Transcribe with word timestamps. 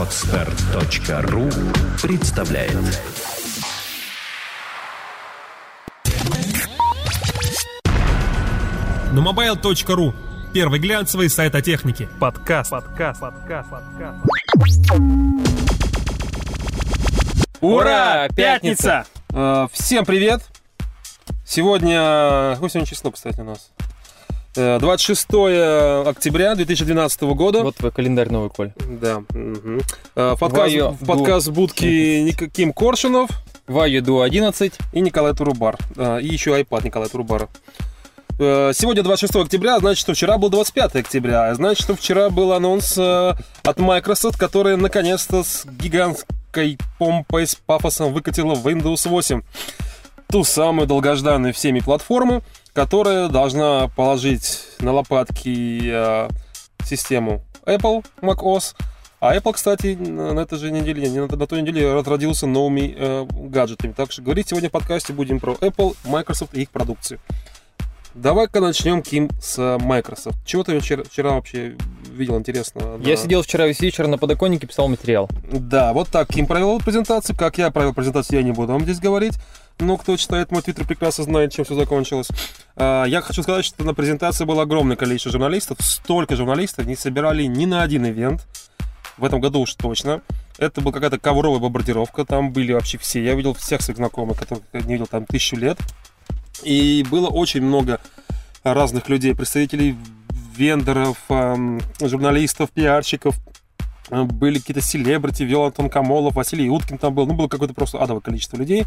Отстар.ру 0.00 1.50
представляет 2.00 2.72
Numobile.ru 9.12 10.14
Первый 10.54 10.80
глянцевый 10.80 11.28
сайт 11.28 11.54
о 11.54 11.60
технике. 11.60 12.08
Подкаст. 12.18 12.70
Подкаст. 12.70 13.20
Подкаст. 13.20 13.68
Подкаст. 13.68 14.16
Ура! 17.60 18.28
Пятница! 18.34 19.04
Э, 19.34 19.66
Всем 19.70 20.06
привет! 20.06 20.40
Сегодня... 21.44 22.52
Какое 22.54 22.70
сегодня 22.70 22.86
число, 22.86 23.10
кстати, 23.10 23.38
у 23.40 23.44
нас? 23.44 23.70
Э, 24.56 24.78
26 24.80 25.26
октября 26.08 26.54
2012 26.54 27.22
года. 27.34 27.62
Вот 27.62 27.76
твой 27.76 27.92
календарь 27.92 28.30
новый, 28.30 28.50
Коль. 28.50 28.72
Да. 29.00 29.22
Э, 30.16 30.34
Подкаст, 30.38 30.74
Ваю- 30.74 31.06
подкаст 31.06 31.48
будки 31.50 32.20
Никаким 32.22 32.72
Коршунов 32.72 33.30
Ваю 33.68 34.02
Ду 34.02 34.20
11. 34.22 34.72
и 34.92 35.00
Николай 35.00 35.34
Турубар. 35.34 35.76
Э, 35.96 36.20
И 36.20 36.26
еще 36.26 36.58
iPad 36.60 36.84
Николая 36.84 37.08
Турубара. 37.08 37.48
Э, 38.40 38.72
Сегодня 38.74 39.04
26 39.04 39.36
октября, 39.36 39.78
значит, 39.78 40.00
что 40.00 40.14
вчера 40.14 40.36
был 40.36 40.48
25 40.50 40.96
октября. 40.96 41.50
а 41.50 41.54
Значит, 41.54 41.84
что 41.84 41.94
вчера 41.94 42.28
был 42.30 42.52
анонс 42.52 42.98
э, 42.98 43.34
от 43.62 43.78
Microsoft, 43.78 44.36
который 44.36 44.76
наконец-то 44.76 45.44
с 45.44 45.64
гигантской 45.64 46.76
помпой, 46.98 47.46
с 47.46 47.54
пафосом 47.54 48.12
выкатила 48.12 48.54
Windows 48.54 49.08
8. 49.08 49.42
Ту 50.32 50.44
самую 50.44 50.86
долгожданную 50.86 51.52
всеми 51.52 51.80
платформу, 51.80 52.42
которая 52.72 53.28
должна 53.28 53.88
положить 53.88 54.60
на 54.80 54.92
лопатки 54.92 55.80
э, 55.84 56.28
систему 56.84 57.42
Apple 57.64 58.04
macOS. 58.20 58.74
А 59.20 59.36
Apple, 59.36 59.52
кстати, 59.52 59.94
на 59.96 60.40
этой 60.40 60.58
же 60.58 60.70
неделе, 60.70 61.08
не, 61.10 61.20
на, 61.20 61.26
на 61.26 61.46
той 61.46 61.60
неделе 61.60 61.92
разродился 61.92 62.46
новыми 62.46 62.94
э, 62.96 63.26
гаджетами. 63.30 63.92
Так 63.92 64.12
что 64.12 64.22
говорить 64.22 64.48
сегодня 64.48 64.70
в 64.70 64.72
подкасте 64.72 65.12
будем 65.12 65.40
про 65.40 65.52
Apple, 65.54 65.94
Microsoft 66.04 66.54
и 66.54 66.62
их 66.62 66.70
продукцию. 66.70 67.20
Давай-ка 68.14 68.60
начнем, 68.60 69.02
Ким, 69.02 69.30
с 69.40 69.56
э, 69.58 69.78
Microsoft. 69.78 70.36
Чего 70.44 70.64
ты 70.64 70.78
вчера, 70.80 71.04
вчера 71.04 71.30
вообще 71.32 71.76
видел 72.12 72.36
интересного? 72.36 73.00
Я 73.00 73.16
сидел 73.16 73.42
вчера 73.42 73.66
весь 73.66 73.80
вечер 73.80 74.08
на 74.08 74.18
подоконнике, 74.18 74.66
писал 74.66 74.88
материал. 74.88 75.28
Да, 75.52 75.92
вот 75.92 76.08
так 76.08 76.28
Ким 76.28 76.46
провел 76.46 76.80
презентацию. 76.80 77.36
Как 77.36 77.56
я 77.58 77.70
провел 77.70 77.94
презентацию, 77.94 78.38
я 78.38 78.44
не 78.44 78.50
буду 78.50 78.72
вам 78.72 78.82
здесь 78.82 78.98
говорить. 78.98 79.34
Но 79.78 79.96
кто 79.96 80.16
читает 80.16 80.50
мой 80.50 80.60
твиттер, 80.60 80.86
прекрасно 80.86 81.24
знает, 81.24 81.52
чем 81.52 81.64
все 81.64 81.74
закончилось. 81.74 82.28
А, 82.76 83.04
Я 83.04 83.20
хочу 83.20 83.42
сказать, 83.44 83.64
что 83.64 83.84
на 83.84 83.94
презентации 83.94 84.44
было 84.44 84.62
огромное 84.62 84.96
количество 84.96 85.30
журналистов. 85.30 85.78
Столько 85.80 86.34
журналистов 86.34 86.86
не 86.86 86.96
собирали 86.96 87.44
ни 87.44 87.64
на 87.64 87.82
один 87.82 88.06
ивент. 88.06 88.46
В 89.18 89.24
этом 89.24 89.40
году 89.40 89.60
уж 89.60 89.74
точно. 89.74 90.20
Это 90.58 90.80
была 90.80 90.92
какая-то 90.92 91.18
ковровая 91.20 91.60
бомбардировка. 91.60 92.24
Там 92.24 92.52
были 92.52 92.72
вообще 92.72 92.98
все. 92.98 93.22
Я 93.22 93.34
видел 93.34 93.54
всех 93.54 93.82
своих 93.82 93.98
знакомых, 93.98 94.38
которых 94.38 94.64
не 94.72 94.94
видел 94.94 95.06
там 95.06 95.24
тысячу 95.26 95.56
лет. 95.56 95.78
И 96.62 97.04
было 97.10 97.28
очень 97.28 97.62
много 97.62 98.00
разных 98.62 99.08
людей, 99.08 99.34
представителей 99.34 99.96
вендоров, 100.56 101.16
эм, 101.28 101.80
журналистов, 102.00 102.70
пиарщиков, 102.70 103.34
Э, 104.12 104.24
были 104.24 104.58
какие-то 104.58 104.80
селебрити, 104.80 105.44
Виола 105.44 105.66
Антон 105.68 105.88
Камолов, 105.88 106.34
Василий 106.34 106.68
Уткин 106.68 106.98
там 106.98 107.14
был, 107.14 107.26
ну, 107.26 107.34
было 107.34 107.46
какое-то 107.46 107.74
просто 107.74 107.98
адовое 107.98 108.20
количество 108.20 108.56
людей. 108.56 108.84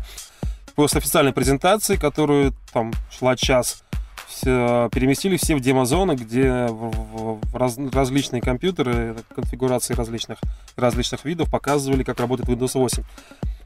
После 0.75 0.97
официальной 0.99 1.31
презентации, 1.31 1.95
которую 1.95 2.53
там 2.73 2.91
шла 3.09 3.37
час, 3.37 3.83
все- 4.27 4.89
переместили 4.91 5.37
все 5.37 5.55
в 5.55 5.61
демозоны, 5.61 6.13
где 6.15 6.65
в, 6.65 6.91
в- 6.91 7.39
в 7.41 7.55
раз- 7.55 7.77
различные 7.93 8.41
компьютеры, 8.41 9.15
конфигурации 9.33 9.93
различных, 9.93 10.39
различных 10.75 11.23
видов 11.23 11.49
показывали, 11.49 12.03
как 12.03 12.19
работает 12.19 12.49
Windows 12.49 12.71
8. 12.77 13.03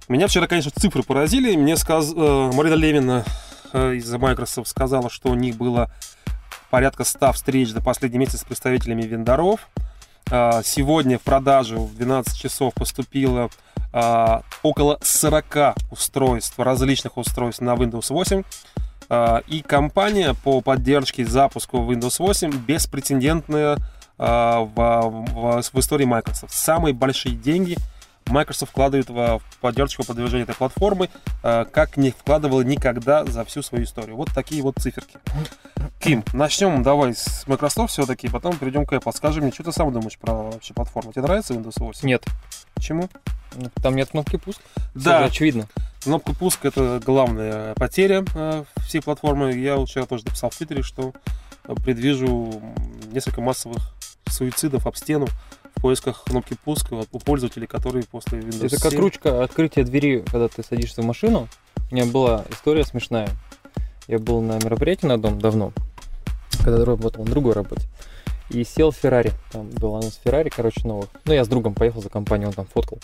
Меня 0.08 0.28
вчера, 0.28 0.46
конечно, 0.46 0.70
цифры 0.70 1.02
поразили. 1.02 1.56
Мне 1.56 1.76
сказ... 1.76 2.14
э, 2.16 2.52
Марина 2.54 2.76
Левина 2.76 3.26
э, 3.74 3.96
из 3.96 4.12
Microsoft 4.12 4.70
сказала, 4.70 5.10
что 5.10 5.30
у 5.30 5.36
них 5.36 5.56
было 5.58 5.90
порядка 6.70 7.04
100 7.04 7.34
встреч 7.34 7.70
за 7.70 7.82
последний 7.82 8.20
месяц 8.20 8.42
с 8.42 8.44
представителями 8.44 9.04
вендоров. 9.04 9.68
А, 10.30 10.62
Сегодня 10.64 11.18
в 11.18 11.22
продажу 11.22 11.80
в 11.86 11.96
12 11.96 12.38
часов 12.38 12.74
поступило 12.74 13.50
а, 13.94 14.42
около 14.64 15.00
40 15.02 15.76
устройств, 15.92 16.60
различных 16.60 17.18
устройств 17.18 17.62
на 17.62 17.76
Windows 17.76 18.08
8. 18.10 18.44
А, 19.10 19.42
И 19.48 19.62
компания 19.62 20.34
по 20.44 20.60
поддержке 20.62 21.22
и 21.22 21.26
запуску 21.26 21.78
Windows 21.78 22.16
8 22.20 22.52
беспрецедентная 22.66 23.78
в, 24.20 24.66
в- 24.76 25.62
в 25.74 25.80
истории 25.80 26.06
Microsoft. 26.06 26.52
Самые 26.52 26.96
большие 26.96 27.36
деньги 27.36 27.78
Microsoft 28.28 28.72
вкладывает 28.72 29.10
в 29.10 29.42
поддержку 29.62 30.04
продвижения 30.04 30.44
этой 30.44 30.56
платформы, 30.56 31.10
а, 31.44 31.66
как 31.66 31.98
не 31.98 32.12
вкладывала 32.12 32.62
никогда 32.62 33.26
за 33.26 33.44
всю 33.46 33.62
свою 33.62 33.84
историю. 33.86 34.16
Вот 34.16 34.30
такие 34.34 34.62
вот 34.62 34.76
циферки. 34.78 35.18
Ким, 36.00 36.24
начнем 36.34 36.84
давай 36.84 37.16
с 37.16 37.48
Microsoft 37.48 37.94
все-таки, 37.94 38.30
потом 38.30 38.56
перейдем 38.58 38.86
к 38.86 38.94
Apple. 38.94 39.16
Скажи 39.16 39.42
мне, 39.42 39.52
что 39.52 39.64
ты 39.64 39.72
сам 39.72 39.92
думаешь 39.92 40.18
про 40.18 40.34
вообще 40.34 40.74
платформу? 40.74 41.12
Тебе 41.12 41.24
нравится 41.24 41.54
Windows 41.54 41.76
8? 41.78 42.08
Нет, 42.08 42.26
Почему? 42.76 43.10
там 43.82 43.96
нет 43.96 44.10
кнопки 44.10 44.38
пуск. 44.38 44.62
Да, 44.94 45.20
же 45.20 45.26
очевидно. 45.26 45.68
кнопка 46.04 46.34
пуск 46.34 46.66
это 46.66 47.02
главная 47.04 47.74
потеря 47.76 48.24
э, 48.36 48.64
всей 48.86 49.02
платформы. 49.02 49.54
Я 49.54 49.84
вчера 49.84 50.06
тоже 50.06 50.26
написал 50.26 50.50
в 50.50 50.56
Твиттере, 50.56 50.84
что 50.84 51.14
э, 51.64 51.74
предвижу 51.76 52.62
несколько 53.12 53.42
массовых 53.42 53.96
суицидов 54.28 54.86
об 54.86 54.96
стену 54.96 55.28
в 55.78 55.82
поисках 55.82 56.24
кнопки 56.24 56.56
пуска 56.64 56.96
у 57.12 57.20
пользователей, 57.20 57.68
которые 57.68 58.04
после 58.04 58.40
Windows 58.40 58.66
Это 58.66 58.82
как 58.82 58.92
7 58.92 59.00
ручка 59.00 59.44
открытия 59.44 59.84
двери, 59.84 60.24
когда 60.26 60.48
ты 60.48 60.64
садишься 60.64 61.02
в 61.02 61.06
машину. 61.06 61.48
У 61.92 61.96
меня 61.96 62.06
была 62.06 62.46
история 62.50 62.84
смешная. 62.84 63.30
Я 64.08 64.20
был 64.20 64.42
на 64.42 64.54
мероприятии 64.54 65.06
на 65.06 65.16
одном 65.16 65.40
давно, 65.40 65.74
когда 66.64 66.84
работал 66.84 67.24
на 67.24 67.32
другой 67.32 67.54
работе. 67.54 67.88
И 68.50 68.64
сел 68.64 68.92
в 68.92 68.96
Феррари. 68.96 69.34
Там 69.52 69.70
был 69.70 69.96
анонс 69.96 70.20
Феррари, 70.24 70.50
короче, 70.50 70.88
новых. 70.88 71.10
Ну, 71.26 71.34
я 71.34 71.46
с 71.46 71.48
другом 71.48 71.76
поехал 71.76 72.02
за 72.02 72.10
компанию, 72.10 72.48
он 72.48 72.54
там 72.54 72.66
фоткал. 72.66 73.00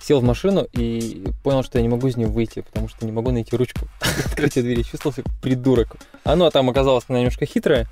Сел 0.00 0.20
в 0.20 0.24
машину 0.24 0.66
и 0.72 1.26
понял, 1.44 1.62
что 1.62 1.78
я 1.78 1.82
не 1.82 1.88
могу 1.88 2.08
из 2.08 2.16
нее 2.16 2.28
выйти, 2.28 2.62
потому 2.62 2.88
что 2.88 3.04
не 3.06 3.12
могу 3.12 3.30
найти 3.30 3.54
ручку 3.56 3.86
открытия 4.24 4.62
двери. 4.62 4.82
Чувствовал 4.82 5.14
себя 5.14 5.24
придурок. 5.42 5.96
Оно 6.24 6.50
там 6.50 6.68
оказалось 6.70 7.08
немножко 7.08 7.46
хитрое. 7.46 7.86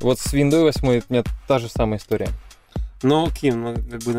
Вот 0.00 0.18
с 0.18 0.32
Windows 0.32 0.62
8 0.62 0.88
у 1.08 1.12
меня 1.12 1.24
та 1.46 1.58
же 1.58 1.68
самая 1.68 1.98
история. 1.98 2.28
Но, 3.02 3.30
Ким, 3.30 3.62
ну, 3.62 3.74
как 3.74 4.02
бы 4.02 4.12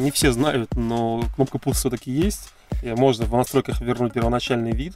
не 0.00 0.10
все 0.10 0.32
знают, 0.32 0.74
но 0.76 1.24
кнопка 1.34 1.58
пуск 1.58 1.80
все-таки 1.80 2.10
есть. 2.10 2.50
И 2.82 2.90
можно 2.92 3.26
в 3.26 3.32
настройках 3.32 3.80
вернуть 3.80 4.12
первоначальный 4.12 4.72
вид. 4.72 4.94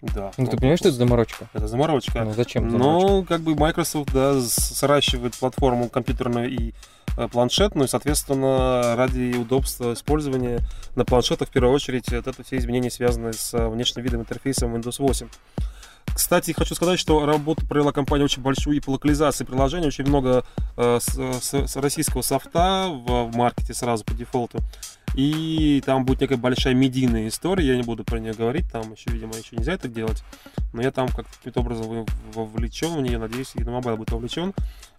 Да. 0.00 0.30
Ну, 0.36 0.46
ты 0.46 0.56
понимаешь, 0.56 0.78
что 0.78 0.88
это 0.88 0.98
заморочка? 0.98 1.48
Это 1.52 1.66
заморочка. 1.66 2.24
Ну, 2.24 2.32
зачем 2.32 2.70
заморочка? 2.70 3.08
Но 3.08 3.24
как 3.24 3.40
бы 3.40 3.56
Microsoft 3.56 4.12
да, 4.12 4.40
сращивает 4.40 5.36
платформу 5.36 5.88
компьютерную 5.88 6.50
и 6.50 6.72
э, 7.16 7.26
планшетную, 7.26 7.88
соответственно, 7.88 8.94
ради 8.96 9.36
удобства 9.36 9.94
использования 9.94 10.60
на 10.94 11.04
планшетах 11.04 11.48
в 11.48 11.50
первую 11.50 11.74
очередь 11.74 12.10
вот 12.12 12.26
это 12.28 12.44
все 12.44 12.58
изменения 12.58 12.90
связаны 12.90 13.32
с 13.32 13.52
э, 13.54 13.68
внешним 13.68 14.04
видом 14.04 14.20
интерфейса 14.20 14.66
Windows 14.66 14.96
8. 14.98 15.28
Кстати, 16.14 16.52
хочу 16.52 16.74
сказать, 16.74 16.98
что 16.98 17.24
работу 17.26 17.64
провела 17.66 17.92
компания 17.92 18.24
очень 18.24 18.42
большую 18.42 18.76
и 18.76 18.80
по 18.80 18.90
локализации 18.90 19.44
приложения, 19.44 19.86
очень 19.86 20.04
много 20.06 20.44
э, 20.76 20.98
с, 21.00 21.16
с- 21.42 21.76
российского 21.76 22.22
софта 22.22 22.88
в, 22.90 23.30
в 23.30 23.36
маркете 23.36 23.72
сразу 23.74 24.04
по 24.04 24.14
дефолту. 24.14 24.58
И 25.14 25.82
там 25.86 26.04
будет 26.04 26.20
некая 26.20 26.36
большая 26.36 26.74
медийная 26.74 27.28
история, 27.28 27.66
я 27.68 27.76
не 27.76 27.82
буду 27.82 28.04
про 28.04 28.18
нее 28.18 28.34
говорить, 28.34 28.70
там 28.70 28.92
еще, 28.92 29.10
видимо, 29.10 29.34
еще 29.36 29.56
нельзя 29.56 29.72
это 29.72 29.88
делать. 29.88 30.22
Но 30.72 30.82
я 30.82 30.90
там 30.90 31.08
каким-то 31.08 31.60
образом 31.60 32.04
вовлечен 32.34 32.94
в 32.94 33.00
нее, 33.00 33.18
надеюсь, 33.18 33.52
и 33.54 33.64
на 33.64 33.70
Mobile 33.70 33.96
будет 33.96 34.10
вовлечен. 34.10 34.52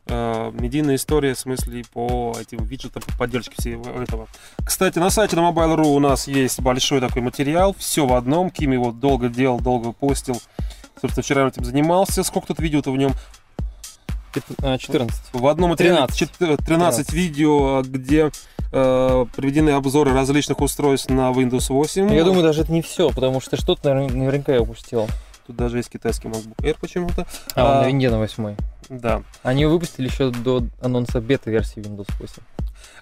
Э, 0.07 0.51
медийная 0.53 0.95
история 0.95 1.35
в 1.35 1.39
смысле 1.39 1.83
по 1.93 2.35
этим 2.41 2.63
виджетам, 2.63 3.03
по 3.03 3.17
поддержке 3.19 3.55
всего 3.59 4.01
этого. 4.01 4.27
Кстати, 4.65 4.97
на 4.97 5.09
сайте 5.11 5.35
на 5.35 5.41
Mobile.ru 5.41 5.85
у 5.95 5.99
нас 5.99 6.27
есть 6.27 6.59
большой 6.59 7.01
такой 7.01 7.21
материал, 7.21 7.75
все 7.77 8.07
в 8.07 8.13
одном. 8.13 8.49
Ким 8.49 8.71
его 8.71 8.91
долго 8.91 9.29
делал, 9.29 9.59
долго 9.59 9.91
постил. 9.91 10.41
Собственно, 11.01 11.23
вчера 11.23 11.47
этим 11.47 11.63
занимался. 11.65 12.23
Сколько 12.23 12.47
тут 12.47 12.59
видео-то 12.59 12.91
в 12.91 12.97
нем? 12.97 13.13
Пят- 14.33 14.43
а, 14.61 14.77
14. 14.77 15.21
В 15.33 15.47
одном 15.47 15.71
материале 15.71 15.95
13. 16.07 16.17
чет- 16.17 16.57
13, 16.65 17.11
видео, 17.13 17.81
где 17.81 18.31
э, 18.71 19.25
приведены 19.35 19.71
обзоры 19.71 20.13
различных 20.13 20.61
устройств 20.61 21.09
на 21.09 21.31
Windows 21.31 21.69
8. 21.69 22.07
Ну, 22.07 22.13
Я 22.13 22.23
думаю, 22.23 22.43
даже 22.43 22.61
это 22.61 22.71
не 22.71 22.83
все, 22.83 23.09
потому 23.09 23.41
что 23.41 23.57
что-то 23.57 23.89
наверня- 23.89 24.13
наверняка 24.15 24.53
я 24.53 24.61
упустил. 24.61 25.07
Тут 25.47 25.55
даже 25.55 25.77
есть 25.77 25.89
китайский 25.89 26.27
MacBook 26.27 26.55
Air 26.57 26.77
почему-то. 26.79 27.25
А, 27.55 27.65
он 27.65 27.71
А. 27.77 27.81
на 27.81 27.87
винде 27.87 28.11
на 28.11 28.19
8. 28.19 28.55
Да. 28.89 29.23
Они 29.43 29.65
выпустили 29.65 30.07
еще 30.07 30.31
до 30.31 30.63
анонса 30.81 31.21
бета-версии 31.21 31.79
Windows 31.79 32.09
8. 32.19 32.43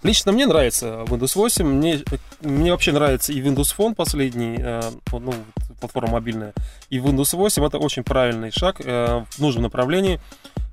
Лично 0.03 0.31
мне 0.31 0.45
нравится 0.45 1.05
Windows 1.07 1.35
8. 1.35 1.65
Мне, 1.65 2.03
мне 2.41 2.71
вообще 2.71 2.91
нравится 2.91 3.31
и 3.31 3.41
Windows 3.41 3.75
Phone 3.75 3.95
последний, 3.95 4.57
э, 4.59 4.81
ну, 5.11 5.33
платформа 5.79 6.13
мобильная, 6.13 6.53
и 6.89 6.99
Windows 6.99 7.35
8. 7.35 7.65
Это 7.65 7.77
очень 7.77 8.03
правильный 8.03 8.51
шаг 8.51 8.81
э, 8.83 9.23
в 9.29 9.39
нужном 9.39 9.63
направлении. 9.63 10.19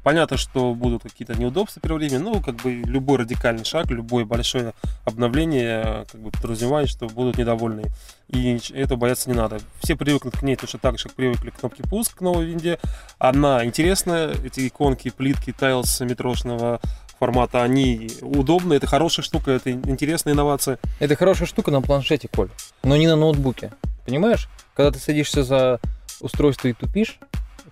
Понятно, 0.05 0.37
что 0.37 0.75
будут 0.75 1.03
какие-то 1.03 1.35
неудобства 1.35 1.81
первое 1.81 2.01
время, 2.01 2.19
но 2.19 2.41
как 2.41 2.57
бы 2.57 2.75
любой 2.75 3.19
радикальный 3.19 3.65
шаг, 3.65 3.91
любое 3.91 4.27
большое 4.27 4.75
обновление 5.07 6.05
как 6.13 6.21
бы 6.21 6.31
подразумевает, 6.31 6.91
что 6.91 7.09
будут 7.09 7.39
недовольны. 7.39 7.85
И 8.29 8.61
это 8.75 8.97
бояться 8.97 9.31
не 9.31 9.35
надо. 9.35 9.61
Все 9.83 9.97
привыкнут 9.97 10.37
к 10.37 10.43
ней 10.43 10.57
точно 10.57 10.79
так 10.79 10.99
же, 10.99 11.05
как 11.05 11.15
привыкли 11.15 11.49
к 11.49 11.59
кнопке 11.59 11.83
пуск 11.85 12.19
к 12.19 12.21
новой 12.21 12.45
винде. 12.45 12.79
Она 13.19 13.65
интересная, 13.65 14.35
эти 14.45 14.69
иконки, 14.69 15.09
плитки, 15.09 15.53
тайлс 15.53 15.99
метрошного 16.01 16.81
формата, 17.19 17.63
они 17.63 18.11
удобны, 18.21 18.75
это 18.75 18.87
хорошая 18.87 19.25
штука, 19.25 19.53
это 19.53 19.71
интересная 19.71 20.35
инновация. 20.35 20.79
Это 21.01 21.17
хорошая 21.17 21.49
штука 21.49 21.71
на 21.71 21.81
планшете, 21.81 22.29
Коль, 22.29 22.51
но 22.83 22.97
не 22.99 23.07
на 23.07 23.17
ноутбуке. 23.17 23.73
Понимаешь? 24.05 24.51
Когда 24.75 24.91
ты 24.91 24.99
садишься 24.99 25.45
за 25.45 25.81
устройство 26.21 26.69
и 26.69 26.75
тупишь, 26.75 27.19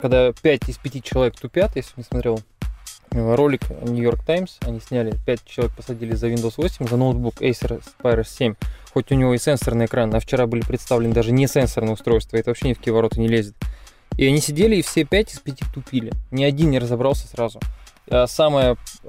когда 0.03 0.33
5 0.33 0.69
из 0.69 0.79
5 0.79 1.05
человек 1.05 1.39
тупят, 1.39 1.77
если 1.77 1.93
не 1.97 2.03
смотрел 2.03 2.41
э, 3.13 3.35
ролик 3.37 3.71
New 3.83 4.03
York 4.03 4.25
Times, 4.25 4.59
они 4.63 4.81
сняли, 4.81 5.17
5 5.25 5.45
человек 5.45 5.77
посадили 5.77 6.17
за 6.17 6.29
Windows 6.29 6.55
8, 6.57 6.89
за 6.89 6.97
ноутбук 6.97 7.41
Acer 7.41 7.81
Aspire 7.81 8.25
7, 8.27 8.57
хоть 8.93 9.13
у 9.13 9.15
него 9.15 9.33
и 9.33 9.39
сенсорный 9.39 9.87
экран, 9.87 10.13
а 10.13 10.19
вчера 10.19 10.49
были 10.49 10.63
представлены 10.63 11.15
даже 11.15 11.31
не 11.31 11.47
сенсорные 11.47 11.93
устройства, 11.93 12.37
это 12.37 12.51
вообще 12.51 12.71
ни 12.71 12.73
в 12.75 12.79
какие 12.79 12.93
ворота 12.93 13.21
не 13.21 13.29
лезет. 13.29 13.55
И 14.19 14.27
они 14.27 14.41
сидели 14.41 14.75
и 14.75 14.83
все 14.83 15.05
5 15.05 15.35
из 15.35 15.39
5 15.39 15.61
тупили. 15.73 16.13
Ни 16.33 16.43
один 16.43 16.71
не 16.71 16.81
разобрался 16.81 17.29
сразу. 17.29 17.61
А 18.11 18.27
самое 18.27 18.77
э, 19.05 19.09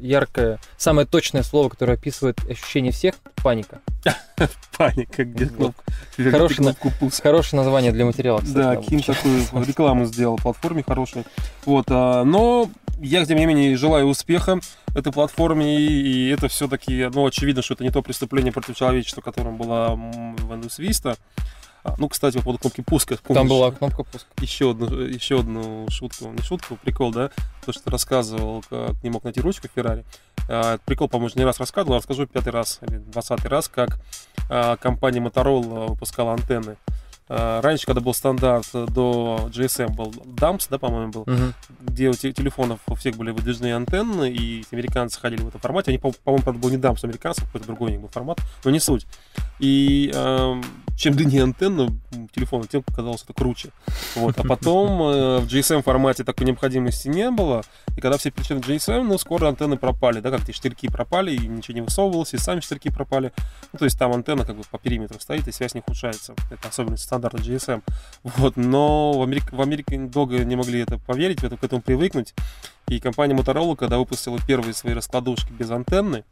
яркое, 0.00 0.58
самое 0.76 1.06
точное 1.06 1.42
слово, 1.42 1.68
которое 1.68 1.94
описывает 1.94 2.38
ощущение 2.48 2.92
всех– 2.92 3.14
паника. 3.42 3.80
Паника, 4.76 5.24
где 5.24 5.46
кнопка. 5.46 5.82
Хорошее, 6.16 6.74
на- 7.00 7.10
хорошее 7.10 7.60
название 7.62 7.92
для 7.92 8.04
материала, 8.04 8.38
кстати. 8.38 8.54
Да, 8.56 8.76
Ким 8.76 9.02
такую 9.02 9.42
рекламу 9.66 10.04
сделал 10.06 10.36
платформе 10.36 10.82
хорошей. 10.82 11.24
Вот, 11.64 11.86
а, 11.90 12.24
но 12.24 12.70
я, 13.00 13.24
тем 13.24 13.38
не 13.38 13.46
менее, 13.46 13.76
желаю 13.76 14.06
успеха 14.06 14.60
этой 14.94 15.12
платформе, 15.12 15.80
и, 15.80 16.30
это 16.30 16.48
все-таки, 16.48 17.08
ну, 17.12 17.26
очевидно, 17.26 17.62
что 17.62 17.74
это 17.74 17.84
не 17.84 17.90
то 17.90 18.02
преступление 18.02 18.52
против 18.52 18.76
человечества, 18.76 19.20
которым 19.20 19.56
была 19.56 19.92
м, 19.92 20.36
Windows 20.36 20.78
Vista. 20.78 21.16
А, 21.16 21.16
ну, 21.98 22.08
кстати, 22.08 22.36
по 22.38 22.42
поводу 22.44 22.60
кнопки 22.60 22.80
пуска. 22.82 23.16
Там 23.16 23.34
помнишь, 23.36 23.50
была 23.50 23.70
кнопка 23.70 24.04
пуск. 24.04 24.26
еще 24.40 24.70
одну, 24.72 24.86
еще 25.00 25.40
одну 25.40 25.86
шутку, 25.90 26.28
не 26.32 26.42
шутку, 26.42 26.76
прикол, 26.76 27.12
да, 27.12 27.30
то, 27.64 27.72
что 27.72 27.84
ты 27.84 27.90
рассказывал, 27.90 28.64
как 28.68 29.02
не 29.02 29.10
мог 29.10 29.24
найти 29.24 29.40
ручку 29.40 29.68
в 29.68 29.70
Феррари. 29.74 30.04
А, 30.48 30.74
этот 30.74 30.82
прикол, 30.86 31.08
по-моему, 31.08 31.32
не 31.36 31.44
раз 31.44 31.58
рассказывал, 31.60 31.94
а 31.94 31.98
расскажу 31.98 32.26
пятый 32.26 32.50
раз 32.52 32.80
или 32.86 32.98
двадцатый 32.98 33.50
раз, 33.50 33.68
как 33.68 33.98
а, 34.50 34.76
компания 34.76 35.20
Motorola 35.20 35.88
выпускала 35.88 36.32
антенны. 36.32 36.76
А, 37.30 37.60
Раньше, 37.60 37.84
когда 37.84 38.00
был 38.00 38.14
стандарт 38.14 38.66
до 38.72 39.50
GSM, 39.52 39.94
был 39.94 40.10
DAMS, 40.10 40.66
да, 40.70 40.78
по-моему, 40.78 41.12
был, 41.12 41.24
Мгм. 41.26 41.52
где 41.80 42.08
у 42.08 42.14
те- 42.14 42.32
телефонов 42.32 42.80
у 42.86 42.94
всех 42.94 43.16
были 43.16 43.30
выдвижные 43.32 43.76
антенны, 43.76 44.30
и 44.30 44.64
американцы 44.72 45.20
ходили 45.20 45.42
в 45.42 45.48
этом 45.48 45.60
формате. 45.60 45.90
Они, 45.90 45.98
по- 45.98 46.12
по-моему, 46.12 46.42
правда, 46.42 46.60
был 46.62 46.70
не 46.70 46.78
DAMS 46.78 47.00
у 47.02 47.06
американцев, 47.06 47.44
какой-то 47.44 47.66
другой 47.66 47.88
у 47.88 47.92
них 47.92 48.00
был 48.00 48.08
формат, 48.08 48.38
но 48.64 48.70
не 48.70 48.80
суть. 48.80 49.06
И 49.58 50.10
эм, 50.14 50.64
чем 50.98 51.14
длиннее 51.14 51.44
антенна 51.44 51.96
телефона, 52.34 52.66
тем 52.66 52.82
казалось 52.82 53.22
это 53.22 53.32
круче. 53.32 53.70
Вот. 54.16 54.36
А 54.38 54.42
потом 54.42 55.00
э, 55.02 55.38
в 55.38 55.46
GSM 55.46 55.82
формате 55.82 56.24
такой 56.24 56.44
необходимости 56.44 57.06
не 57.06 57.30
было, 57.30 57.62
и 57.96 58.00
когда 58.00 58.18
все 58.18 58.32
перешли 58.32 58.56
на 58.56 58.60
GSM, 58.60 59.04
ну, 59.04 59.16
скоро 59.16 59.48
антенны 59.48 59.76
пропали, 59.76 60.18
да, 60.18 60.30
как 60.30 60.42
эти 60.42 60.50
штырьки 60.50 60.88
пропали, 60.88 61.30
и 61.32 61.38
ничего 61.46 61.76
не 61.76 61.80
высовывалось, 61.82 62.34
и 62.34 62.38
сами 62.38 62.58
штырьки 62.60 62.90
пропали. 62.90 63.32
Ну, 63.72 63.78
то 63.78 63.84
есть 63.84 63.96
там 63.96 64.12
антенна 64.12 64.44
как 64.44 64.56
бы 64.56 64.64
по 64.68 64.78
периметру 64.78 65.20
стоит, 65.20 65.46
и 65.46 65.52
связь 65.52 65.74
не 65.74 65.80
ухудшается. 65.80 66.34
Это 66.50 66.68
особенность 66.68 67.04
стандарта 67.04 67.38
GSM. 67.38 67.82
Вот. 68.24 68.56
Но 68.56 69.12
в 69.12 69.22
Америке, 69.22 69.48
в 69.52 69.60
Америке 69.60 69.98
долго 69.98 70.44
не 70.44 70.56
могли 70.56 70.80
это 70.80 70.98
поверить, 70.98 71.40
в 71.40 71.44
это, 71.44 71.56
к 71.56 71.62
этому 71.62 71.80
привыкнуть. 71.80 72.34
И 72.88 72.98
компания 72.98 73.34
Motorola, 73.34 73.76
когда 73.76 73.98
выпустила 73.98 74.38
первые 74.44 74.74
свои 74.74 74.94
раскладушки 74.94 75.52
без 75.52 75.70
антенны, 75.70 76.24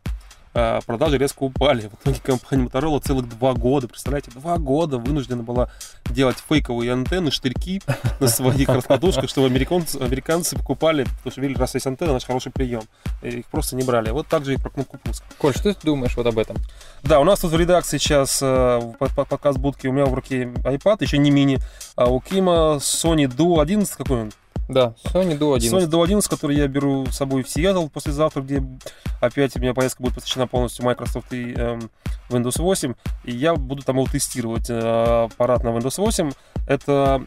продажи 0.87 1.19
резко 1.19 1.43
упали. 1.43 1.89
В 1.89 1.95
итоге 2.03 2.21
компания 2.23 2.65
Motorola 2.65 3.01
целых 3.01 3.29
два 3.29 3.53
года, 3.55 3.89
представляете, 3.89 4.31
два 4.31 4.59
года 4.59 4.99
вынуждена 4.99 5.43
была 5.43 5.71
делать 6.11 6.37
фейковые 6.49 6.93
антенны, 6.93 7.31
штырьки 7.31 7.83
на 8.21 8.29
своих 8.29 8.69
раскладушках, 8.69 9.29
чтобы 9.29 9.49
американцы, 9.49 9.97
американцы 9.97 10.57
покупали, 10.57 11.05
потому 11.05 11.31
что 11.33 11.41
видели, 11.41 11.59
раз 11.59 11.75
есть 11.75 11.87
антенна, 11.87 12.13
значит 12.13 12.27
хороший 12.27 12.53
прием. 12.53 12.83
И 13.23 13.29
их 13.41 13.47
просто 13.47 13.77
не 13.77 13.83
брали. 13.83 14.11
Вот 14.11 14.27
так 14.29 14.45
же 14.45 14.55
и 14.55 14.57
про 14.57 14.71
кнопку 14.71 14.99
пуск. 14.99 15.23
Коль, 15.39 15.55
что 15.55 15.73
ты 15.75 15.79
думаешь 15.85 16.17
вот 16.17 16.27
об 16.27 16.39
этом? 16.39 16.57
Да, 17.03 17.21
у 17.21 17.25
нас 17.25 17.41
тут 17.41 17.53
в 17.53 17.57
редакции 17.59 17.99
сейчас 17.99 18.41
э, 18.43 18.81
по- 18.99 19.09
по- 19.15 19.25
показ 19.25 19.57
будки, 19.57 19.87
у 19.87 19.93
меня 19.93 20.07
в 20.07 20.15
руке 20.15 20.45
iPad, 20.45 20.99
еще 21.01 21.19
не 21.19 21.31
мини, 21.31 21.59
а 21.97 22.07
у 22.11 22.21
Кима 22.21 22.79
Sony 22.81 23.27
Duo 23.27 23.61
11, 23.61 23.95
какой 23.97 24.23
он? 24.23 24.33
Да, 24.69 24.95
Sony 25.05 25.39
Duo 25.39 25.55
11. 25.57 25.73
Sony 25.73 25.87
Duo 25.89 26.05
11, 26.05 26.29
который 26.29 26.57
я 26.57 26.67
беру 26.67 27.07
с 27.07 27.17
собой 27.17 27.43
в 27.43 27.49
Сиэтл 27.49 27.89
послезавтра, 27.89 28.43
где 28.43 28.63
опять 29.21 29.57
у 29.57 29.61
меня 29.61 29.75
поездка 29.75 30.03
будет 30.03 30.15
посвящена 30.15 30.47
полностью 30.47 30.85
Microsoft 30.85 31.33
и 31.33 31.55
эм, 31.55 31.91
Windows 32.29 32.61
8. 32.61 32.95
И 33.25 33.33
я 33.33 33.55
буду 33.55 33.83
там 33.83 33.97
его 33.97 34.07
тестировать. 34.07 34.69
Э, 34.69 35.25
аппарат 35.25 35.63
на 35.63 35.69
Windows 35.69 35.99
8. 35.99 36.33
Это, 36.67 37.25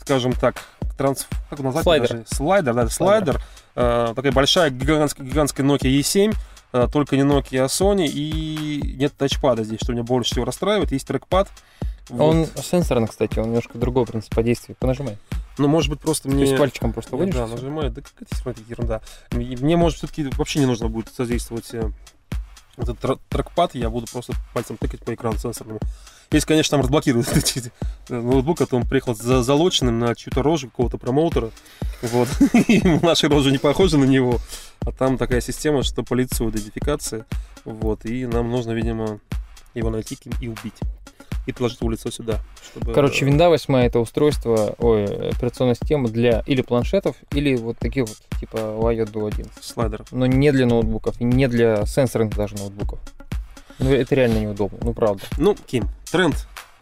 скажем 0.00 0.34
так, 0.34 0.62
транс... 0.98 1.26
как 1.50 1.60
назвать? 1.60 1.84
Слайдер. 1.84 2.08
даже? 2.08 2.24
Слайдер, 2.26 2.74
да, 2.74 2.88
слайдер. 2.88 3.42
Э, 3.74 4.12
такая 4.14 4.32
большая 4.32 4.70
гигантская, 4.70 5.26
гигантская 5.26 5.66
Nokia 5.66 6.00
E7. 6.00 6.34
Э, 6.72 6.88
только 6.92 7.16
не 7.16 7.22
Nokia, 7.22 7.64
а 7.64 7.66
Sony. 7.66 8.06
И 8.06 8.96
нет 8.98 9.12
тачпада 9.16 9.64
здесь, 9.64 9.80
что 9.82 9.92
меня 9.92 10.02
больше 10.02 10.32
всего 10.32 10.44
расстраивает. 10.44 10.92
Есть 10.92 11.06
трекпад. 11.06 11.48
Вот. 12.08 12.20
Он 12.20 12.46
сенсорный, 12.62 13.08
кстати, 13.08 13.38
он 13.38 13.46
немножко 13.46 13.78
другой 13.78 14.06
принцип 14.06 14.34
действия. 14.42 14.74
Понажимай. 14.78 15.18
Ну, 15.58 15.68
может 15.68 15.90
быть, 15.90 16.00
просто 16.00 16.28
То 16.28 16.34
мне... 16.34 16.44
есть 16.44 16.56
пальчиком 16.56 16.92
просто 16.92 17.16
водишь. 17.16 17.34
Да, 17.34 17.46
нажимает. 17.46 17.92
Да 17.94 18.02
какая-то 18.02 18.34
смотри, 18.36 18.64
ерунда. 18.68 19.00
Мне, 19.30 19.76
может, 19.76 19.98
все-таки 19.98 20.28
вообще 20.36 20.58
не 20.60 20.66
нужно 20.66 20.88
будет 20.88 21.12
задействовать 21.14 21.70
э, 22.76 22.82
этот 22.82 22.98
тр- 22.98 23.20
трекпад, 23.28 23.74
я 23.74 23.90
буду 23.90 24.06
просто 24.10 24.34
пальцем 24.54 24.76
тыкать 24.76 25.00
по 25.00 25.14
экрану 25.14 25.38
сенсорному. 25.38 25.80
Если, 26.30 26.46
конечно, 26.46 26.76
там 26.76 26.80
разблокируют 26.80 27.28
э, 28.08 28.14
ноутбук, 28.14 28.60
а 28.60 28.66
то 28.66 28.76
он 28.76 28.86
приехал 28.86 29.14
за 29.14 29.42
залоченным 29.42 29.98
на 29.98 30.14
чью-то 30.14 30.42
рожу 30.42 30.68
какого-то 30.68 30.96
промоутера. 30.98 31.50
Вот. 32.00 32.28
И 32.68 32.82
наши 33.02 33.28
рожи 33.28 33.52
не 33.52 33.58
похожи 33.58 33.98
на 33.98 34.04
него. 34.04 34.38
А 34.80 34.92
там 34.92 35.18
такая 35.18 35.40
система, 35.40 35.82
что 35.82 36.02
по 36.02 36.14
лицу 36.14 36.48
идентификация. 36.48 37.26
Вот. 37.64 38.06
И 38.06 38.26
нам 38.26 38.50
нужно, 38.50 38.72
видимо, 38.72 39.20
его 39.74 39.90
найти 39.90 40.18
и 40.40 40.48
убить. 40.48 40.80
И 41.46 41.52
положить 41.52 41.80
его 41.80 41.90
лицо 41.90 42.10
сюда. 42.10 42.38
Чтобы... 42.64 42.92
Короче, 42.92 43.24
винда 43.24 43.48
8 43.48 43.74
это 43.76 43.98
устройство, 43.98 44.74
ой, 44.78 45.04
операционная 45.30 45.74
система 45.74 46.08
для 46.08 46.40
или 46.46 46.62
планшетов, 46.62 47.16
или 47.32 47.56
вот 47.56 47.78
таких 47.78 48.08
вот, 48.08 48.16
типа 48.38 48.56
Huawei 48.56 49.04
Duo 49.10 49.28
11. 49.28 49.52
слайдеров. 49.62 50.12
Но 50.12 50.26
не 50.26 50.52
для 50.52 50.66
ноутбуков, 50.66 51.20
и 51.20 51.24
не 51.24 51.48
для 51.48 51.84
сенсорных 51.86 52.36
даже 52.36 52.56
ноутбуков. 52.56 53.00
Ну, 53.78 53.90
это 53.90 54.14
реально 54.14 54.38
неудобно, 54.38 54.78
ну 54.82 54.92
правда. 54.94 55.24
Ну, 55.38 55.56
Ким, 55.66 55.88
тренд, 56.10 56.36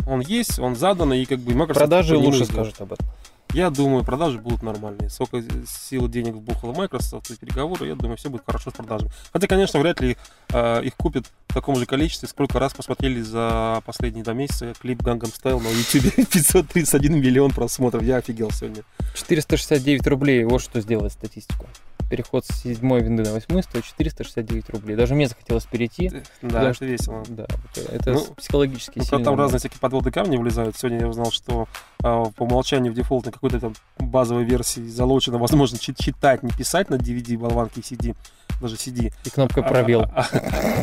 он 0.07 0.21
есть, 0.21 0.59
он 0.59 0.76
задан, 0.76 1.12
и 1.14 1.25
как 1.25 1.38
бы 1.38 1.52
Microsoft 1.52 1.79
Продажи 1.79 2.17
лучше 2.17 2.45
скажут 2.45 2.81
об 2.81 2.93
этом. 2.93 3.07
Я 3.52 3.71
думаю, 3.71 4.04
продажи 4.04 4.38
будут 4.38 4.62
нормальные. 4.62 5.11
Сколько 5.11 5.42
сил 5.66 6.09
денег 6.09 6.35
вбухала 6.35 6.73
Microsoft 6.73 7.30
и 7.30 7.37
переговоры, 7.37 7.88
я 7.88 7.97
думаю, 7.97 8.16
все 8.16 8.30
будет 8.30 8.45
хорошо 8.47 8.71
с 8.71 8.75
продажами. 8.75 9.11
Хотя, 9.33 9.49
конечно, 9.49 9.80
вряд 9.80 10.00
ли 10.00 10.16
э, 10.52 10.85
их 10.85 10.95
купят 10.95 11.26
в 11.49 11.54
таком 11.54 11.76
же 11.76 11.85
количестве. 11.85 12.28
Сколько 12.28 12.61
раз 12.61 12.73
посмотрели 12.75 13.21
за 13.21 13.83
последние 13.85 14.23
два 14.23 14.35
месяца 14.35 14.73
клип 14.80 15.02
Gangnam 15.02 15.35
Style 15.35 15.61
на 15.61 15.69
YouTube 15.69 16.14
531 16.30 17.21
миллион 17.21 17.50
просмотров. 17.50 18.04
Я 18.04 18.19
офигел 18.19 18.52
сегодня. 18.52 18.85
469 19.14 20.07
рублей, 20.07 20.45
вот 20.45 20.62
что 20.62 20.80
сделает 20.80 21.12
статистику. 21.12 21.66
Переход 22.11 22.45
с 22.45 22.62
7 22.62 22.81
винды 23.00 23.23
на 23.23 23.33
8 23.33 23.62
стоит 23.62 23.85
469 23.85 24.69
рублей. 24.71 24.97
Даже 24.97 25.14
мне 25.14 25.29
захотелось 25.29 25.64
перейти. 25.64 26.09
Да, 26.11 26.21
Потому 26.43 26.64
это 26.64 26.75
что- 26.75 26.85
весело. 26.85 27.23
Да, 27.29 27.47
вот 27.49 27.88
это 27.88 28.12
Ну, 28.12 28.25
психологически 28.37 28.99
Ну, 28.99 29.05
сильно. 29.05 29.25
там, 29.25 29.37
разные 29.38 29.61
всякие 29.61 29.79
подводные 29.79 30.12
камни 30.12 30.37
вылезают. 30.37 30.76
Сегодня 30.76 31.00
я 31.02 31.09
узнал, 31.09 31.31
что 31.31 31.69
а, 32.02 32.25
по 32.25 32.43
умолчанию 32.43 32.93
в 32.93 32.97
дефолтной 32.97 33.33
какой-то 33.33 33.61
там 33.61 33.75
базовой 33.99 34.43
версии 34.45 34.81
залочено 34.88 35.38
возможно 35.38 35.79
чи- 35.79 35.95
читать, 35.95 36.43
не 36.43 36.50
писать 36.50 36.90
на 36.90 36.97
DVD, 36.97 37.38
болванке 37.38 37.81
и 37.81 37.83
CD, 37.85 38.17
даже 38.61 38.75
CD. 38.76 39.12
И 39.25 39.31
кнопка 39.31 39.62
пробел. 39.62 40.02
А, 40.02 40.26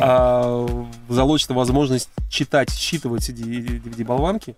а 0.00 0.86
залочена 1.10 1.54
возможность 1.54 2.08
читать, 2.30 2.70
считывать 2.72 3.28
CD 3.28 3.42
и 3.42 3.60
DVD 3.78 4.04
болванки. 4.04 4.56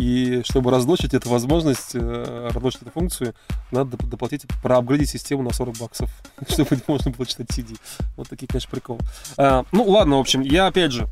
И 0.00 0.42
чтобы 0.48 0.70
разлочить 0.70 1.14
эту 1.14 1.28
возможность, 1.28 1.90
э, 1.94 2.48
разлочить 2.52 2.82
эту 2.82 2.90
функцию, 2.90 3.34
надо 3.70 3.96
доп- 3.96 4.08
доплатить, 4.08 4.46
проапгрейдить 4.62 5.10
систему 5.10 5.42
на 5.42 5.52
40 5.52 5.76
баксов, 5.78 6.10
чтобы 6.48 6.80
можно 6.86 7.10
было 7.10 7.26
читать 7.26 7.48
CD. 7.48 7.76
Вот 8.16 8.28
такие, 8.28 8.46
конечно, 8.46 8.70
приколы. 8.70 9.00
А, 9.36 9.64
ну, 9.72 9.84
ладно, 9.84 10.16
в 10.16 10.20
общем, 10.20 10.40
я, 10.40 10.66
опять 10.66 10.92
же, 10.92 11.06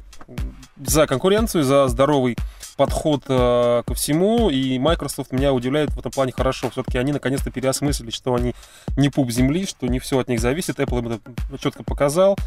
за 0.76 1.06
конкуренцию, 1.06 1.64
за 1.64 1.88
здоровый 1.88 2.36
подход 2.76 3.24
э, 3.28 3.82
ко 3.84 3.94
всему, 3.94 4.50
и 4.50 4.78
Microsoft 4.78 5.32
меня 5.32 5.52
удивляет 5.52 5.90
в 5.90 5.98
этом 5.98 6.12
плане 6.12 6.32
хорошо. 6.32 6.70
Все-таки 6.70 6.96
они 6.96 7.12
наконец-то 7.12 7.50
переосмыслили, 7.50 8.10
что 8.10 8.34
они 8.34 8.54
не 8.96 9.08
пуп 9.10 9.30
земли, 9.30 9.66
что 9.66 9.86
не 9.88 9.98
все 9.98 10.18
от 10.18 10.28
них 10.28 10.40
зависит. 10.40 10.78
Apple 10.78 11.00
им 11.00 11.08
это 11.08 11.58
четко 11.58 11.82
показал. 11.82 12.38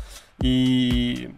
И, 0.41 1.29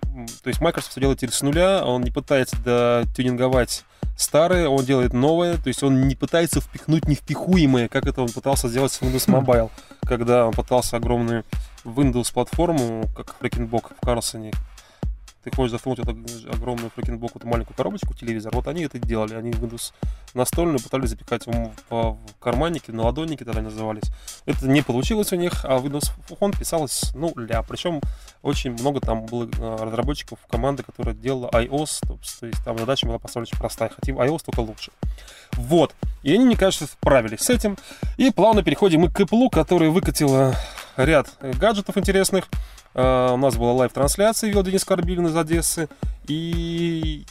то 0.44 0.48
есть 0.48 0.62
Microsoft 0.62 0.92
все 0.92 1.02
делает 1.02 1.22
с 1.22 1.42
нуля, 1.42 1.84
он 1.86 2.02
не 2.04 2.12
пытается 2.12 2.58
дотюнинговать 2.58 3.84
старое, 4.18 4.68
он 4.68 4.86
делает 4.86 5.14
новое, 5.14 5.58
то 5.58 5.68
есть 5.68 5.84
он 5.84 6.08
не 6.08 6.16
пытается 6.16 6.62
впихнуть 6.62 7.08
невпихуемое, 7.08 7.88
как 7.88 8.06
это 8.06 8.22
он 8.22 8.30
пытался 8.30 8.68
сделать 8.70 8.92
с 8.92 9.02
Windows 9.02 9.28
Mobile, 9.28 9.70
когда 10.06 10.46
он 10.46 10.54
пытался 10.54 10.98
огромную 10.98 11.44
Windows-платформу, 11.84 13.10
как 13.16 13.36
Фрекенбок 13.40 13.92
в 13.98 14.06
Карлсоне, 14.06 14.52
ты 15.44 15.52
хочешь 15.54 15.72
засунуть 15.72 16.00
эту 16.00 16.12
огромную 16.52 16.90
фрекенбок, 16.90 17.36
эту 17.36 17.48
маленькую 17.48 17.76
коробочку, 17.76 18.14
телевизор. 18.14 18.54
Вот 18.56 18.68
они 18.68 18.84
это 18.84 18.98
делали. 18.98 19.36
Они 19.36 19.52
Windows 19.52 19.94
настольную 20.34 20.80
пытались 20.80 21.10
запекать 21.10 21.46
в, 21.46 21.52
в, 21.52 21.74
в 21.90 22.18
карманники, 22.40 22.92
на 22.92 23.04
ладонники 23.04 23.44
тогда 23.44 23.62
назывались. 23.62 24.06
Это 24.46 24.68
не 24.68 24.82
получилось 24.82 25.34
у 25.34 25.36
них, 25.36 25.66
а 25.66 25.78
Windows 25.80 26.12
Phone 26.30 26.58
писалось 26.58 27.12
ну 27.14 27.34
ля. 27.36 27.62
Причем 27.64 28.02
очень 28.42 28.72
много 28.72 29.02
там 29.02 29.26
было 29.26 29.46
э, 29.46 29.84
разработчиков 29.84 30.40
команды, 30.50 30.84
которая 30.84 31.14
делала 31.14 31.50
iOS. 31.50 32.08
То 32.40 32.46
есть 32.46 32.64
там 32.64 32.78
задача 32.78 33.06
была 33.06 33.20
очень 33.36 33.58
простая. 33.58 33.90
Хотим 33.90 34.20
iOS 34.20 34.44
только 34.46 34.62
лучше. 34.62 34.92
Вот. 35.54 35.94
И 36.24 36.34
они, 36.34 36.46
мне 36.46 36.56
кажется, 36.56 36.86
справились 36.86 37.42
с 37.42 37.50
этим. 37.50 37.78
И 38.18 38.32
плавно 38.32 38.64
переходим 38.64 39.02
мы 39.02 39.10
к 39.10 39.20
Apple, 39.20 39.50
который 39.50 39.90
выкатила 39.90 40.56
ряд 40.96 41.30
гаджетов 41.42 41.98
интересных. 41.98 42.48
Uh, 42.94 43.34
у 43.34 43.38
нас 43.38 43.56
была 43.56 43.74
live-трансляция, 43.74 44.52
вел 44.52 44.62
Денис 44.62 44.86
Карбилин 44.86 45.26
из 45.26 45.36
Одессы. 45.36 45.90
И, 46.28 47.26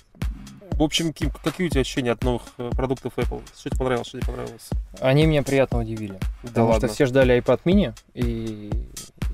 в 0.73 0.83
общем, 0.83 1.13
Ким, 1.13 1.31
какие 1.31 1.69
у 1.69 1.71
тебя 1.71 1.83
ощущения 1.83 2.11
от 2.11 2.25
новых 2.25 2.43
э, 2.59 2.71
продуктов 2.75 3.13
Apple? 3.17 3.43
Что 3.57 3.71
тебе 3.71 3.79
понравилось, 3.79 4.09
что 4.09 4.17
не 4.17 4.25
понравилось? 4.25 4.71
Они 5.01 5.25
меня 5.25 5.45
приятно 5.45 5.79
удивили. 5.79 6.19
Да 6.43 6.49
потому 6.49 6.69
ладно. 6.69 6.89
что 6.89 6.95
все 6.95 7.07
ждали 7.07 7.39
iPad 7.39 7.61
mini 7.65 7.95
и 8.15 8.71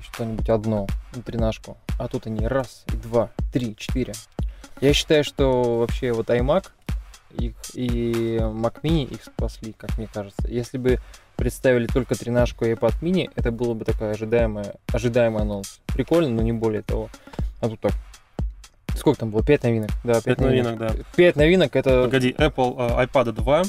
что-нибудь 0.01 0.49
одно, 0.49 0.87
внутринашку. 1.13 1.77
А 1.97 2.07
тут 2.07 2.27
они 2.27 2.45
раз, 2.45 2.83
и 2.93 2.97
два, 2.97 3.31
три, 3.51 3.75
четыре. 3.75 4.13
Я 4.81 4.93
считаю, 4.93 5.23
что 5.23 5.79
вообще 5.79 6.11
вот 6.13 6.29
iMac 6.29 6.67
их, 7.31 7.53
и 7.73 8.37
Mac 8.39 8.81
mini 8.83 9.11
их 9.11 9.23
спасли, 9.23 9.73
как 9.73 9.97
мне 9.97 10.07
кажется. 10.07 10.47
Если 10.47 10.77
бы 10.77 10.99
представили 11.39 11.87
только 11.87 12.15
тринашку 12.15 12.65
и 12.65 12.73
iPad 12.73 12.93
mini, 13.01 13.29
это 13.35 13.51
было 13.51 13.73
бы 13.73 13.85
такой 13.85 14.11
ожидаемый, 14.11 14.65
ожидаемый 14.91 15.41
анонс. 15.41 15.79
Прикольно, 15.87 16.29
но 16.29 16.41
не 16.41 16.51
более 16.53 16.81
того. 16.81 17.09
А 17.61 17.69
тут 17.69 17.79
так. 17.79 17.93
Сколько 18.95 19.21
там 19.21 19.29
было? 19.31 19.43
5 19.43 19.63
новинок? 19.63 19.89
Да, 20.03 20.15
5, 20.15 20.23
Пять 20.23 20.39
новинок, 20.39 20.77
да. 20.77 20.91
5 21.15 21.35
новинок 21.37 21.75
это 21.75 22.03
Погоди, 22.03 22.31
Apple 22.37 22.75
э, 22.99 23.05
iPad 23.05 23.31
2, 23.31 23.61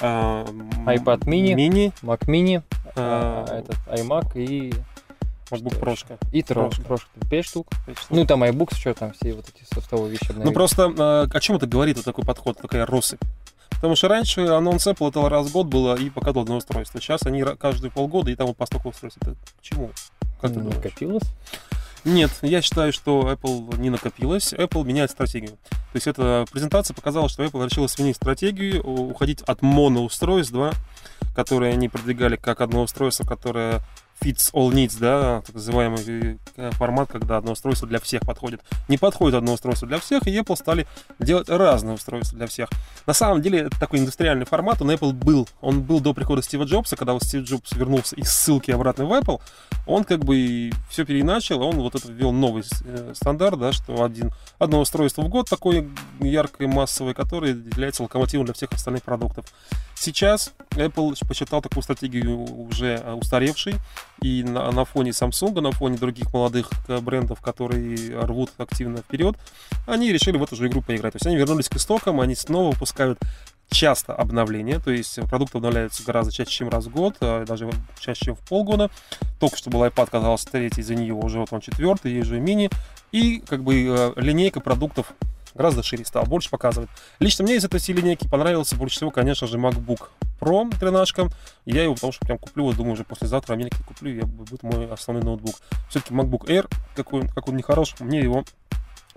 э, 0.00 0.04
iPad 0.04 1.20
mini. 1.26 1.54
mini 1.54 1.92
Mac 2.02 2.26
mini, 2.26 2.58
э, 2.84 2.90
а, 2.96 3.44
этот 3.58 3.76
iMac 3.86 4.32
и, 4.34 4.72
MacBook 5.50 5.78
Pro. 5.78 6.18
и 6.32 6.40
тро- 6.40 6.54
Прошка. 6.54 6.82
прошка. 6.82 7.08
5 7.30 7.44
штук. 7.44 7.68
Ну, 8.10 8.26
там 8.26 8.42
iBooks, 8.42 8.74
что 8.74 8.94
там, 8.94 9.12
все 9.12 9.34
вот 9.34 9.46
эти 9.48 9.64
софтовые 9.72 10.10
вещи 10.10 10.24
Ну 10.28 10.30
обновили. 10.32 10.54
просто 10.54 10.92
э, 10.96 11.36
о 11.36 11.40
чем 11.40 11.56
это 11.56 11.66
говорит 11.66 11.96
вот 11.96 12.04
такой 12.04 12.24
подход, 12.24 12.56
такая 12.58 12.84
россыпь? 12.86 13.20
Потому 13.82 13.96
что 13.96 14.06
раньше 14.06 14.42
анонс 14.42 14.86
Apple 14.86 15.08
это 15.08 15.28
раз 15.28 15.48
в 15.48 15.52
год 15.52 15.66
было 15.66 15.96
и 15.96 16.08
показывал 16.08 16.44
одно 16.44 16.58
устройство. 16.58 17.00
Сейчас 17.00 17.24
они 17.24 17.42
каждые 17.58 17.90
полгода 17.90 18.30
и 18.30 18.36
там 18.36 18.54
по 18.54 18.64
столько 18.64 18.86
устройств. 18.86 19.18
Это 19.20 19.32
к 19.32 19.60
чему? 19.60 19.90
Как 20.40 20.52
ты 20.52 20.60
думаешь? 20.60 20.76
Накопилось? 20.76 21.24
Нет, 22.04 22.30
я 22.42 22.62
считаю, 22.62 22.92
что 22.92 23.32
Apple 23.32 23.76
не 23.78 23.90
накопилась. 23.90 24.52
Apple 24.52 24.84
меняет 24.84 25.10
стратегию. 25.10 25.58
То 25.70 25.96
есть 25.96 26.06
эта 26.06 26.46
презентация 26.52 26.94
показала, 26.94 27.28
что 27.28 27.42
Apple 27.42 27.68
решила 27.68 27.88
сменить 27.88 28.14
стратегию, 28.14 28.84
уходить 28.84 29.42
от 29.42 29.62
моноустройств, 29.62 30.52
да, 30.52 30.70
которые 31.34 31.72
они 31.72 31.88
продвигали 31.88 32.36
как 32.36 32.60
одно 32.60 32.82
устройство, 32.82 33.26
которое 33.26 33.80
fits 34.22 34.52
all 34.52 34.70
needs, 34.72 34.96
да, 34.98 35.42
так 35.42 35.54
называемый 35.54 36.38
э, 36.56 36.70
формат, 36.72 37.10
когда 37.10 37.38
одно 37.38 37.52
устройство 37.52 37.88
для 37.88 37.98
всех 37.98 38.22
подходит. 38.22 38.60
Не 38.88 38.98
подходит 38.98 39.36
одно 39.36 39.54
устройство 39.54 39.88
для 39.88 39.98
всех, 39.98 40.26
и 40.26 40.38
Apple 40.38 40.56
стали 40.56 40.86
делать 41.18 41.48
разные 41.48 41.94
устройства 41.94 42.38
для 42.38 42.46
всех. 42.46 42.68
На 43.06 43.12
самом 43.12 43.42
деле, 43.42 43.60
это 43.60 43.78
такой 43.78 43.98
индустриальный 43.98 44.46
формат, 44.46 44.80
он 44.80 44.90
Apple 44.90 45.12
был. 45.12 45.48
Он 45.60 45.82
был 45.82 46.00
до 46.00 46.14
прихода 46.14 46.42
Стива 46.42 46.64
Джобса, 46.64 46.96
когда 46.96 47.12
вот 47.12 47.24
Стив 47.24 47.42
Джобс 47.44 47.72
вернулся 47.72 48.16
из 48.16 48.30
ссылки 48.30 48.70
обратно 48.70 49.04
в 49.06 49.12
Apple, 49.12 49.40
он 49.86 50.04
как 50.04 50.24
бы 50.24 50.70
все 50.88 51.04
переиначил, 51.04 51.62
он 51.62 51.76
вот 51.76 51.94
это 51.94 52.10
ввел 52.10 52.32
новый 52.32 52.62
э, 52.84 53.12
стандарт, 53.14 53.58
да, 53.58 53.72
что 53.72 54.04
один, 54.04 54.32
одно 54.58 54.80
устройство 54.80 55.22
в 55.22 55.28
год 55.28 55.48
такое 55.48 55.88
яркое, 56.20 56.68
массовое, 56.68 57.14
которое 57.14 57.50
является 57.52 58.02
локомотивом 58.02 58.44
для 58.46 58.54
всех 58.54 58.72
остальных 58.72 59.02
продуктов. 59.02 59.46
Сейчас 60.02 60.52
Apple 60.70 61.14
посчитал 61.28 61.62
такую 61.62 61.84
стратегию 61.84 62.42
уже 62.42 63.00
э, 63.04 63.12
устаревшей, 63.12 63.76
и 64.20 64.42
на, 64.42 64.72
на 64.72 64.84
фоне 64.84 65.10
Samsung, 65.10 65.60
на 65.60 65.70
фоне 65.70 65.96
других 65.96 66.32
молодых 66.32 66.70
э, 66.88 66.98
брендов, 66.98 67.40
которые 67.40 68.18
рвут 68.18 68.50
активно 68.58 68.98
вперед, 68.98 69.36
они 69.86 70.12
решили 70.12 70.36
в 70.38 70.42
эту 70.42 70.56
же 70.56 70.66
игру 70.66 70.82
поиграть. 70.82 71.12
То 71.12 71.18
есть 71.18 71.26
они 71.28 71.36
вернулись 71.36 71.68
к 71.68 71.76
истокам, 71.76 72.20
они 72.20 72.34
снова 72.34 72.72
выпускают 72.72 73.20
часто 73.70 74.12
обновления, 74.12 74.80
то 74.80 74.90
есть 74.90 75.20
продукты 75.28 75.58
обновляются 75.58 76.02
гораздо 76.02 76.32
чаще, 76.32 76.50
чем 76.50 76.68
раз 76.68 76.86
в 76.86 76.90
год, 76.90 77.14
а 77.20 77.44
даже 77.46 77.70
чаще, 78.00 78.24
чем 78.24 78.34
в 78.34 78.40
полгода. 78.40 78.90
Только 79.38 79.56
что 79.56 79.70
был 79.70 79.84
iPad, 79.84 80.08
казалось, 80.10 80.44
третий, 80.44 80.82
за 80.82 80.96
нее 80.96 81.14
уже 81.14 81.38
вот 81.38 81.52
он 81.52 81.60
четвертый, 81.60 82.12
есть 82.12 82.26
же 82.26 82.40
мини. 82.40 82.70
И 83.12 83.38
как 83.38 83.62
бы 83.62 83.84
э, 83.86 84.12
линейка 84.16 84.58
продуктов 84.58 85.12
гораздо 85.54 85.82
шире 85.82 86.04
стала, 86.04 86.24
больше 86.24 86.50
показывает. 86.50 86.90
Лично 87.18 87.44
мне 87.44 87.56
из 87.56 87.64
этой 87.64 87.80
всей 87.80 87.94
линейки 87.94 88.28
понравился 88.28 88.76
больше 88.76 88.96
всего, 88.96 89.10
конечно 89.10 89.46
же, 89.46 89.58
MacBook 89.58 90.08
Pro 90.40 90.76
13. 90.78 91.32
Я 91.64 91.84
его 91.84 91.94
потому 91.94 92.12
что 92.12 92.26
прям 92.26 92.38
куплю, 92.38 92.64
вот 92.64 92.76
думаю, 92.76 92.94
уже 92.94 93.04
послезавтра 93.04 93.54
Америке 93.54 93.76
куплю, 93.86 94.14
я, 94.14 94.26
будет 94.26 94.62
мой 94.62 94.86
основной 94.88 95.24
ноутбук. 95.24 95.56
Все-таки 95.88 96.14
MacBook 96.14 96.46
Air, 96.46 96.70
какой 96.94 97.22
он, 97.22 97.28
как 97.28 97.48
он 97.48 97.56
нехорош, 97.56 97.94
мне 98.00 98.20
его 98.20 98.44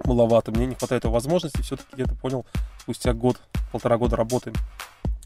маловато, 0.04 0.52
мне 0.52 0.66
не 0.66 0.76
хватает 0.76 1.04
его 1.04 1.14
возможностей, 1.14 1.62
все-таки 1.62 1.90
я 1.98 2.04
это 2.04 2.16
понял 2.16 2.46
спустя 2.80 3.14
год, 3.14 3.38
полтора 3.72 3.98
года 3.98 4.16
работы. 4.16 4.54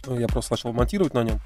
Я 0.08 0.28
просто 0.28 0.54
начал 0.54 0.72
монтировать 0.72 1.14
на 1.14 1.24
нем 1.24 1.40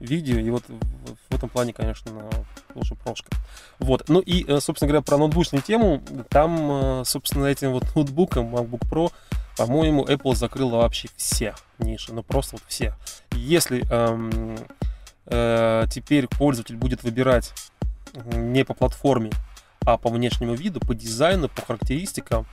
видео, 0.00 0.38
и 0.38 0.50
вот 0.50 0.64
в, 0.68 1.14
в 1.30 1.34
этом 1.34 1.48
плане, 1.48 1.72
конечно, 1.72 2.28
лучше 2.74 2.94
прошка. 2.94 3.30
Вот, 3.78 4.08
ну 4.08 4.20
и, 4.20 4.44
э, 4.46 4.60
собственно 4.60 4.88
говоря, 4.88 5.02
про 5.02 5.16
ноутбучную 5.16 5.62
тему, 5.62 6.02
там, 6.28 7.00
э, 7.00 7.04
собственно, 7.04 7.46
этим 7.46 7.72
вот 7.72 7.84
ноутбуком 7.94 8.54
MacBook 8.54 8.88
Pro, 8.90 9.12
по-моему, 9.56 10.04
Apple 10.04 10.34
закрыла 10.34 10.78
вообще 10.78 11.08
все 11.16 11.54
ниши, 11.78 12.12
ну 12.12 12.22
просто 12.22 12.56
вот 12.56 12.62
все. 12.66 12.94
Если 13.32 13.84
эм, 13.90 14.56
э, 15.26 15.84
теперь 15.90 16.26
пользователь 16.26 16.76
будет 16.76 17.02
выбирать 17.02 17.52
не 18.14 18.64
по 18.64 18.74
платформе, 18.74 19.30
а 19.84 19.98
по 19.98 20.10
внешнему 20.10 20.54
виду, 20.54 20.80
по 20.80 20.94
дизайну, 20.94 21.48
по 21.48 21.62
характеристикам, 21.62 22.46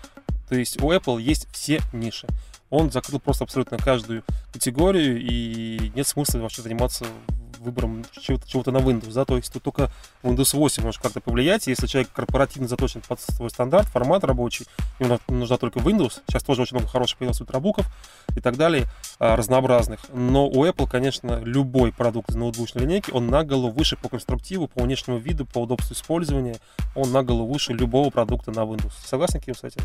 то 0.50 0.56
есть 0.56 0.82
у 0.82 0.92
Apple 0.92 1.22
есть 1.22 1.48
все 1.52 1.80
ниши. 1.94 2.28
Он 2.70 2.92
закрыл 2.92 3.20
просто 3.20 3.44
абсолютно 3.44 3.78
каждую 3.78 4.24
категорию, 4.52 5.20
и 5.20 5.92
нет 5.96 6.08
смысла 6.08 6.40
вообще 6.40 6.62
заниматься 6.62 7.06
выбором 7.60 8.04
чего-то, 8.12 8.48
чего-то 8.48 8.72
на 8.72 8.78
Windows, 8.78 9.14
да, 9.14 9.26
то 9.26 9.36
есть 9.36 9.52
тут 9.52 9.64
только 9.64 9.92
Windows 10.24 10.56
8 10.56 10.84
может 10.84 11.02
как-то 11.02 11.22
повлиять, 11.22 11.68
если 11.68 11.88
человек 11.88 12.12
корпоративно 12.12 12.68
заточен 12.68 13.02
под 13.08 13.20
свой 13.20 13.50
стандарт, 13.50 13.88
формат 13.88 14.24
рабочий, 14.24 14.66
ему 15.00 15.20
нужна 15.28 15.58
только 15.58 15.80
Windows, 15.80 16.22
сейчас 16.28 16.44
тоже 16.44 16.64
очень 16.64 16.78
много 16.78 16.90
хороших 16.90 17.18
появилось 17.18 17.42
ультрабуков 17.42 17.86
и 18.36 18.42
так 18.42 18.58
далее, 18.58 18.86
а, 19.20 19.36
разнообразных, 19.36 20.00
но 20.14 20.48
у 20.48 20.66
Apple, 20.66 20.88
конечно, 20.90 21.42
любой 21.44 21.92
продукт 21.92 22.30
из 22.30 22.36
ноутбучной 22.36 22.84
линейки, 22.84 23.12
он 23.12 23.28
на 23.28 23.44
голову 23.44 23.72
выше 23.72 23.98
по 23.98 24.10
конструктиву, 24.10 24.68
по 24.68 24.84
внешнему 24.84 25.18
виду, 25.18 25.46
по 25.46 25.60
удобству 25.60 25.94
использования, 25.94 26.58
он 26.96 27.12
на 27.12 27.24
голову 27.24 27.52
выше 27.54 27.74
любого 27.74 28.10
продукта 28.10 28.52
на 28.52 28.62
Windows. 28.62 28.94
Согласен, 29.04 29.42
Ким, 29.42 29.56
с 29.56 29.64
этим? 29.64 29.82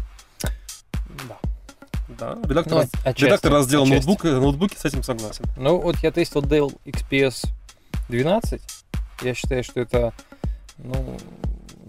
Да. 1.29 1.54
Да, 2.09 2.37
редактор, 2.45 2.73
Ну, 2.75 2.79
раз- 2.81 2.91
отчасти, 3.05 3.25
редактор 3.25 3.53
раздела 3.53 3.85
отчасти. 3.85 4.07
ноутбука, 4.07 4.29
ноутбуки 4.33 4.77
с 4.77 4.85
этим 4.85 5.03
согласен. 5.03 5.45
Ну, 5.57 5.81
вот 5.81 5.97
я 5.99 6.11
тестил 6.11 6.43
Dell 6.43 6.77
XPS 6.85 7.47
12. 8.09 8.61
Я 9.23 9.35
считаю, 9.35 9.65
что 9.65 9.81
это, 9.81 10.13
ну, 10.79 11.17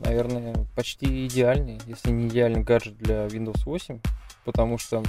наверное, 0.04 0.56
почти 0.76 1.28
идеальный, 1.28 1.80
если 1.88 2.12
не 2.12 2.28
идеальный 2.28 2.62
гаджет 2.62 2.98
для 2.98 3.26
Windows 3.26 3.64
8, 3.66 4.00
потому 4.46 4.78
что 4.78 5.04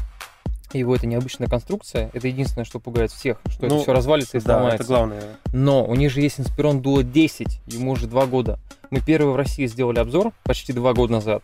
его 0.72 0.94
это 0.96 1.06
необычная 1.06 1.46
конструкция. 1.46 2.10
Это 2.12 2.26
единственное, 2.26 2.64
что 2.64 2.80
пугает 2.80 3.12
всех, 3.12 3.40
что 3.48 3.66
Ну, 3.66 3.74
это 3.76 3.82
все 3.84 3.92
развалится 3.92 4.38
и 4.38 4.40
Да, 4.40 4.54
сломается. 4.56 4.82
это 4.82 4.84
главное. 4.86 5.22
Но 5.52 5.84
у 5.86 5.94
них 5.94 6.10
же 6.10 6.20
есть 6.20 6.38
Inspiron 6.40 6.82
Duo 6.82 7.02
10, 7.04 7.60
ему 7.66 7.92
уже 7.92 8.06
два 8.08 8.26
года. 8.26 8.58
Мы 8.90 9.00
первый 9.00 9.32
в 9.32 9.36
России 9.36 9.66
сделали 9.66 9.98
обзор 10.00 10.32
почти 10.42 10.72
два 10.72 10.92
года 10.92 11.12
назад. 11.14 11.42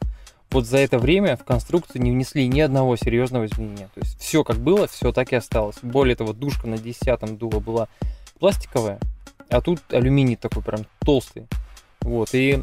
Вот 0.52 0.66
за 0.66 0.78
это 0.78 0.99
время 0.99 1.38
в 1.38 1.44
конструкцию 1.44 2.02
не 2.02 2.11
внесли 2.11 2.47
ни 2.47 2.61
одного 2.61 2.97
серьезного 2.97 3.47
изменения. 3.47 3.88
То 3.94 4.00
есть 4.00 4.21
все 4.21 4.44
как 4.44 4.59
было, 4.59 4.87
все 4.87 5.11
так 5.11 5.32
и 5.32 5.37
осталось. 5.37 5.76
Более 5.80 6.14
того, 6.14 6.35
душка 6.35 6.68
на 6.68 6.76
10 6.76 7.38
дуо 7.38 7.59
была 7.59 7.88
пластиковая, 8.38 9.00
а 9.49 9.62
тут 9.62 9.80
алюминий 9.90 10.37
такой 10.37 10.62
прям 10.62 10.85
толстый. 10.99 11.47
Вот, 12.02 12.35
и 12.35 12.62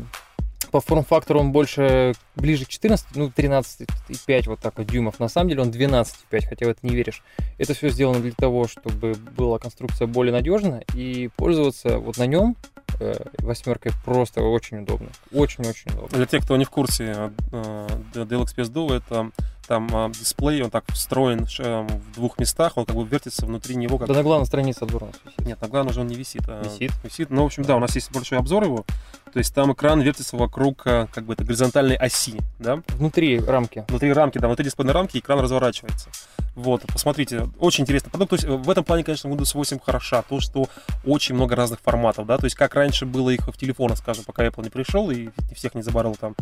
по 0.72 0.82
форм-фактору 0.82 1.40
он 1.40 1.52
больше 1.52 2.14
ближе 2.36 2.66
к 2.66 2.70
14, 2.70 3.08
ну 3.16 3.28
13,5 3.28 4.44
вот 4.48 4.60
так 4.60 4.78
вот 4.78 4.88
дюймов. 4.88 5.20
На 5.20 5.28
самом 5.28 5.50
деле 5.50 5.62
он 5.62 5.70
12,5, 5.70 6.46
хотя 6.48 6.66
в 6.66 6.70
это 6.70 6.80
не 6.84 6.96
веришь. 6.96 7.24
Это 7.58 7.74
все 7.74 7.90
сделано 7.90 8.20
для 8.20 8.32
того, 8.32 8.68
чтобы 8.68 9.16
была 9.36 9.60
конструкция 9.60 10.08
более 10.08 10.34
надежна 10.34 10.84
и 10.94 11.30
пользоваться 11.36 12.00
вот 12.00 12.18
на 12.18 12.28
нем 12.28 12.56
э, 13.00 13.14
восьмеркой 13.40 13.92
просто 14.06 14.42
очень 14.42 14.80
удобно. 14.80 15.10
Очень-очень 15.32 15.92
удобно. 15.92 16.18
Для 16.18 16.26
тех, 16.26 16.44
кто 16.44 16.58
не 16.58 16.66
в 16.66 16.70
курсе, 16.70 17.32
э, 17.52 17.88
Dell 18.14 18.44
XPS 18.44 18.72
Duo 18.72 18.96
это 18.96 19.32
там 19.70 19.88
э, 19.94 20.12
дисплей, 20.12 20.64
он 20.64 20.72
так 20.72 20.84
встроен 20.92 21.48
э, 21.60 21.88
в 21.88 22.16
двух 22.16 22.40
местах, 22.40 22.76
он 22.76 22.86
как 22.86 22.96
бы 22.96 23.06
вертится 23.06 23.46
внутри 23.46 23.76
него. 23.76 24.00
Как... 24.00 24.08
Да 24.08 24.16
на 24.16 24.24
главной 24.24 24.48
странице 24.48 24.82
обзора 24.82 25.06
у 25.06 25.08
нас 25.08 25.16
висит. 25.24 25.46
Нет, 25.46 25.62
на 25.62 25.68
главной 25.68 25.94
же 25.94 26.02
он 26.02 26.08
не 26.08 26.16
висит. 26.16 26.42
а 26.48 26.64
Висит? 26.64 26.92
Висит. 27.04 27.30
Ну, 27.30 27.44
в 27.44 27.46
общем, 27.46 27.64
да, 27.64 27.76
у 27.76 27.80
нас 27.80 27.94
есть 27.94 28.12
большой 28.12 28.40
обзор 28.40 28.64
его. 28.64 28.84
То 29.32 29.38
есть 29.38 29.54
там 29.54 29.72
экран 29.72 30.02
вертится 30.02 30.36
вокруг 30.38 30.88
э, 30.88 31.06
как 31.14 31.26
бы 31.26 31.34
это 31.34 31.44
горизонтальной 31.44 31.96
оси, 31.96 32.40
да? 32.58 32.82
Внутри 32.88 33.40
рамки. 33.40 33.86
Внутри 33.88 34.12
рамки, 34.12 34.40
да, 34.40 34.48
внутри 34.48 34.66
дисплейной 34.66 34.94
рамки 34.94 35.20
экран 35.20 35.40
разворачивается. 35.40 36.10
Вот, 36.56 36.82
посмотрите, 36.92 37.48
очень 37.60 37.84
интересный 37.84 38.10
продукт. 38.10 38.32
То 38.32 38.36
есть 38.38 38.48
в 38.48 38.70
этом 38.72 38.84
плане, 38.84 39.04
конечно, 39.04 39.28
Windows 39.28 39.52
8 39.54 39.80
хороша. 39.80 40.24
То, 40.24 40.40
что 40.40 40.68
очень 41.06 41.36
много 41.36 41.56
разных 41.56 41.80
форматов, 41.80 42.26
да, 42.26 42.38
то 42.40 42.46
есть 42.46 42.56
как 42.56 42.74
раньше 42.74 43.06
было 43.06 43.30
их 43.30 43.48
в 43.48 43.56
телефонах, 43.56 44.00
скажем, 44.00 44.24
пока 44.26 44.46
Apple 44.48 44.64
не 44.64 44.70
пришел 44.70 45.12
и 45.12 45.30
всех 45.56 45.76
не 45.76 45.84
заборол 45.84 46.16
там. 46.16 46.36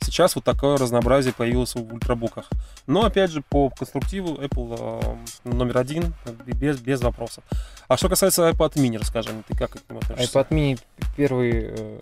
Сейчас 0.00 0.34
вот 0.34 0.44
такое 0.44 0.76
разнообразие 0.76 1.32
появилось 1.32 1.74
в 1.74 1.92
ультрабуках. 1.92 2.50
Но, 2.86 3.04
опять 3.04 3.30
же, 3.30 3.42
по 3.42 3.70
конструктиву 3.70 4.34
Apple 4.34 5.24
э, 5.44 5.48
номер 5.48 5.78
один, 5.78 6.14
без, 6.46 6.78
без 6.80 7.00
вопросов. 7.00 7.44
А 7.88 7.96
что 7.96 8.08
касается 8.08 8.48
iPad 8.48 8.74
mini, 8.74 8.98
расскажи, 8.98 9.30
ты 9.46 9.56
как 9.56 9.72
к 9.72 9.88
нему 9.88 10.00
относишься? 10.00 10.38
iPad 10.38 10.48
mini 10.48 10.80
первый, 11.16 11.52
э, 11.54 11.98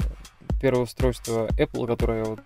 первое 0.60 0.84
устройство 0.84 1.48
Apple, 1.58 1.86
которое 1.86 2.24
вот 2.24 2.40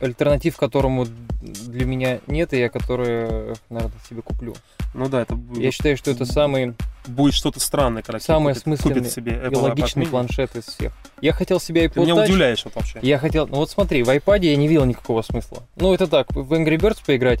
альтернатив 0.00 0.56
которому 0.56 1.06
для 1.40 1.84
меня 1.84 2.20
нет, 2.26 2.52
и 2.52 2.58
я 2.58 2.68
которое, 2.68 3.56
наверное, 3.68 3.98
себе 4.08 4.22
куплю. 4.22 4.54
Ну 4.94 5.08
да, 5.08 5.22
это 5.22 5.34
будет, 5.34 5.62
Я 5.62 5.70
считаю, 5.70 5.96
что 5.96 6.10
это 6.10 6.24
самый, 6.24 6.74
будет 7.06 7.34
что-то 7.34 7.60
странное, 7.60 8.02
когда 8.02 8.18
самый 8.20 8.54
купит, 8.54 8.62
смысленный 8.64 8.96
купит 8.96 9.12
себе 9.12 9.32
и 9.32 9.34
Apple 9.36 9.50
iPad 9.50 9.62
логичный 9.62 10.04
mini. 10.04 10.10
планшет 10.10 10.56
из 10.56 10.64
всех. 10.64 10.92
Я 11.20 11.32
хотел 11.32 11.60
себе 11.60 11.88
Ты 11.88 12.00
iPod 12.00 12.02
меня 12.02 12.14
Touch. 12.14 12.24
удивляешь 12.24 12.64
вот 12.64 12.74
вообще. 12.74 12.98
Я 13.02 13.18
хотел, 13.18 13.46
ну 13.46 13.56
вот 13.56 13.70
смотри, 13.70 14.02
в 14.02 14.08
iPad 14.08 14.44
я 14.44 14.56
не 14.56 14.68
видел 14.68 14.84
никакого 14.84 15.22
смысла. 15.22 15.62
Ну 15.76 15.94
это 15.94 16.06
так, 16.06 16.32
в 16.34 16.52
Angry 16.52 16.76
Birds 16.76 16.98
поиграть. 17.04 17.40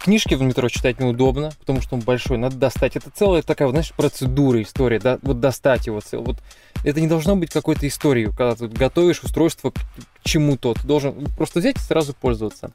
Книжки 0.00 0.34
в 0.34 0.42
метро 0.42 0.68
читать 0.68 1.00
неудобно, 1.00 1.52
потому 1.58 1.80
что 1.80 1.96
он 1.96 2.00
большой, 2.02 2.38
надо 2.38 2.56
достать. 2.56 2.96
Это 2.96 3.10
целая 3.10 3.42
такая, 3.42 3.68
знаешь, 3.68 3.92
процедура, 3.92 4.62
история, 4.62 5.00
да, 5.00 5.18
вот 5.22 5.40
достать 5.40 5.86
его 5.86 6.00
цел. 6.00 6.22
Вот 6.22 6.36
это 6.84 7.00
не 7.00 7.08
должно 7.08 7.34
быть 7.34 7.50
какой-то 7.50 7.88
историей, 7.88 8.26
когда 8.26 8.54
ты 8.54 8.68
готовишь 8.68 9.22
устройство 9.22 9.70
к 9.70 9.78
чему-то. 10.22 10.74
Ты 10.74 10.86
должен 10.86 11.26
просто 11.36 11.58
взять 11.58 11.76
и 11.76 11.80
сразу 11.80 12.14
пользоваться. 12.14 12.70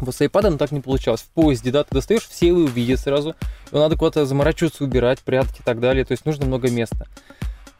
Вот 0.00 0.14
с 0.14 0.20
iPad 0.20 0.56
так 0.56 0.72
не 0.72 0.80
получалось. 0.80 1.20
В 1.20 1.28
поезде, 1.28 1.70
да, 1.70 1.84
ты 1.84 1.94
достаешь, 1.94 2.26
все 2.26 2.48
его 2.48 2.60
увидят 2.60 3.00
сразу. 3.00 3.36
Его 3.70 3.80
надо 3.80 3.96
куда-то 3.96 4.26
заморачиваться, 4.26 4.82
убирать, 4.82 5.20
прятать 5.20 5.60
и 5.60 5.62
так 5.62 5.78
далее. 5.78 6.04
То 6.04 6.12
есть 6.12 6.24
нужно 6.24 6.46
много 6.46 6.70
места. 6.70 7.06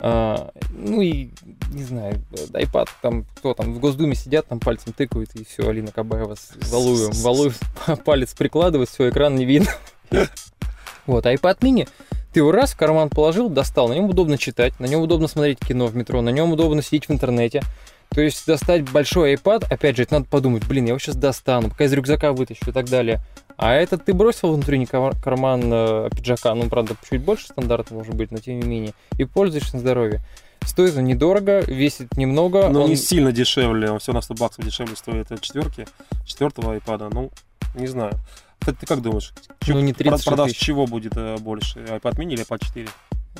А, 0.04 0.50
ну 0.70 1.00
и, 1.00 1.30
не 1.70 1.84
знаю, 1.84 2.20
iPad, 2.32 2.88
там, 3.00 3.24
кто 3.36 3.54
там 3.54 3.72
в 3.72 3.78
Госдуме 3.78 4.16
сидят, 4.16 4.48
там 4.48 4.58
пальцем 4.58 4.92
тыкают, 4.92 5.30
и 5.36 5.44
все, 5.44 5.68
Алина 5.68 5.92
Кабаева 5.92 6.34
с. 6.34 6.50
Валуев 7.22 7.60
палец 8.04 8.34
прикладывает, 8.34 8.88
все, 8.88 9.10
экран 9.10 9.36
не 9.36 9.44
видно. 9.44 9.70
Вот, 11.04 11.26
iPad 11.26 11.58
mini, 11.60 11.88
ты 12.32 12.40
его 12.40 12.52
раз 12.52 12.72
в 12.72 12.76
карман 12.76 13.10
положил, 13.10 13.48
достал, 13.48 13.88
на 13.88 13.94
нем 13.94 14.04
удобно 14.04 14.38
читать, 14.38 14.78
на 14.78 14.86
нем 14.86 15.00
удобно 15.00 15.26
смотреть 15.26 15.58
кино 15.58 15.88
в 15.88 15.96
метро, 15.96 16.20
на 16.20 16.28
нем 16.28 16.52
удобно 16.52 16.80
сидеть 16.80 17.08
в 17.08 17.12
интернете. 17.12 17.62
То 18.14 18.20
есть 18.20 18.46
достать 18.46 18.82
большой 18.90 19.34
iPad, 19.34 19.64
опять 19.70 19.96
же, 19.96 20.02
это 20.02 20.14
надо 20.14 20.26
подумать, 20.26 20.66
блин, 20.66 20.84
я 20.84 20.90
его 20.90 20.98
сейчас 20.98 21.16
достану, 21.16 21.70
пока 21.70 21.84
из 21.84 21.92
рюкзака 21.92 22.32
вытащу 22.32 22.68
и 22.70 22.72
так 22.72 22.88
далее. 22.88 23.20
А 23.56 23.72
этот 23.74 24.04
ты 24.04 24.12
бросил 24.12 24.52
внутренний 24.52 24.86
кар- 24.86 25.14
карман 25.22 25.62
э, 25.72 26.10
пиджака, 26.14 26.54
ну, 26.54 26.68
правда, 26.68 26.94
чуть 27.08 27.22
больше 27.22 27.46
стандарта 27.46 27.94
может 27.94 28.14
быть, 28.14 28.30
но 28.30 28.38
тем 28.38 28.60
не 28.60 28.66
менее, 28.66 28.94
и 29.18 29.24
пользуешься 29.24 29.74
на 29.76 29.80
здоровье. 29.80 30.20
Стоит 30.64 30.96
он 30.96 31.04
недорого, 31.04 31.60
весит 31.60 32.16
немного. 32.16 32.68
Но 32.68 32.80
он- 32.80 32.86
Ну, 32.86 32.88
не 32.88 32.96
сильно 32.96 33.32
дешевле, 33.32 33.90
он 33.90 33.98
все 33.98 34.12
на 34.12 34.20
100 34.20 34.34
баксов 34.34 34.64
дешевле 34.64 34.94
стоит 34.96 35.32
от 35.32 35.40
четверки, 35.40 35.86
четвертого 36.26 36.76
iPad, 36.76 37.10
ну, 37.12 37.30
не 37.74 37.86
знаю. 37.86 38.12
Ты, 38.60 38.72
ты 38.72 38.86
как 38.86 39.00
думаешь, 39.02 39.32
Ну, 39.66 39.80
не 39.80 39.92
про- 39.92 40.04
36 40.04 40.24
продаж 40.26 40.48
тысяч. 40.52 40.60
чего 40.60 40.86
будет 40.86 41.14
э, 41.16 41.36
больше, 41.38 41.80
iPad 41.80 42.14
mini 42.16 42.34
или 42.34 42.42
iPad 42.46 42.64
4 42.64 42.88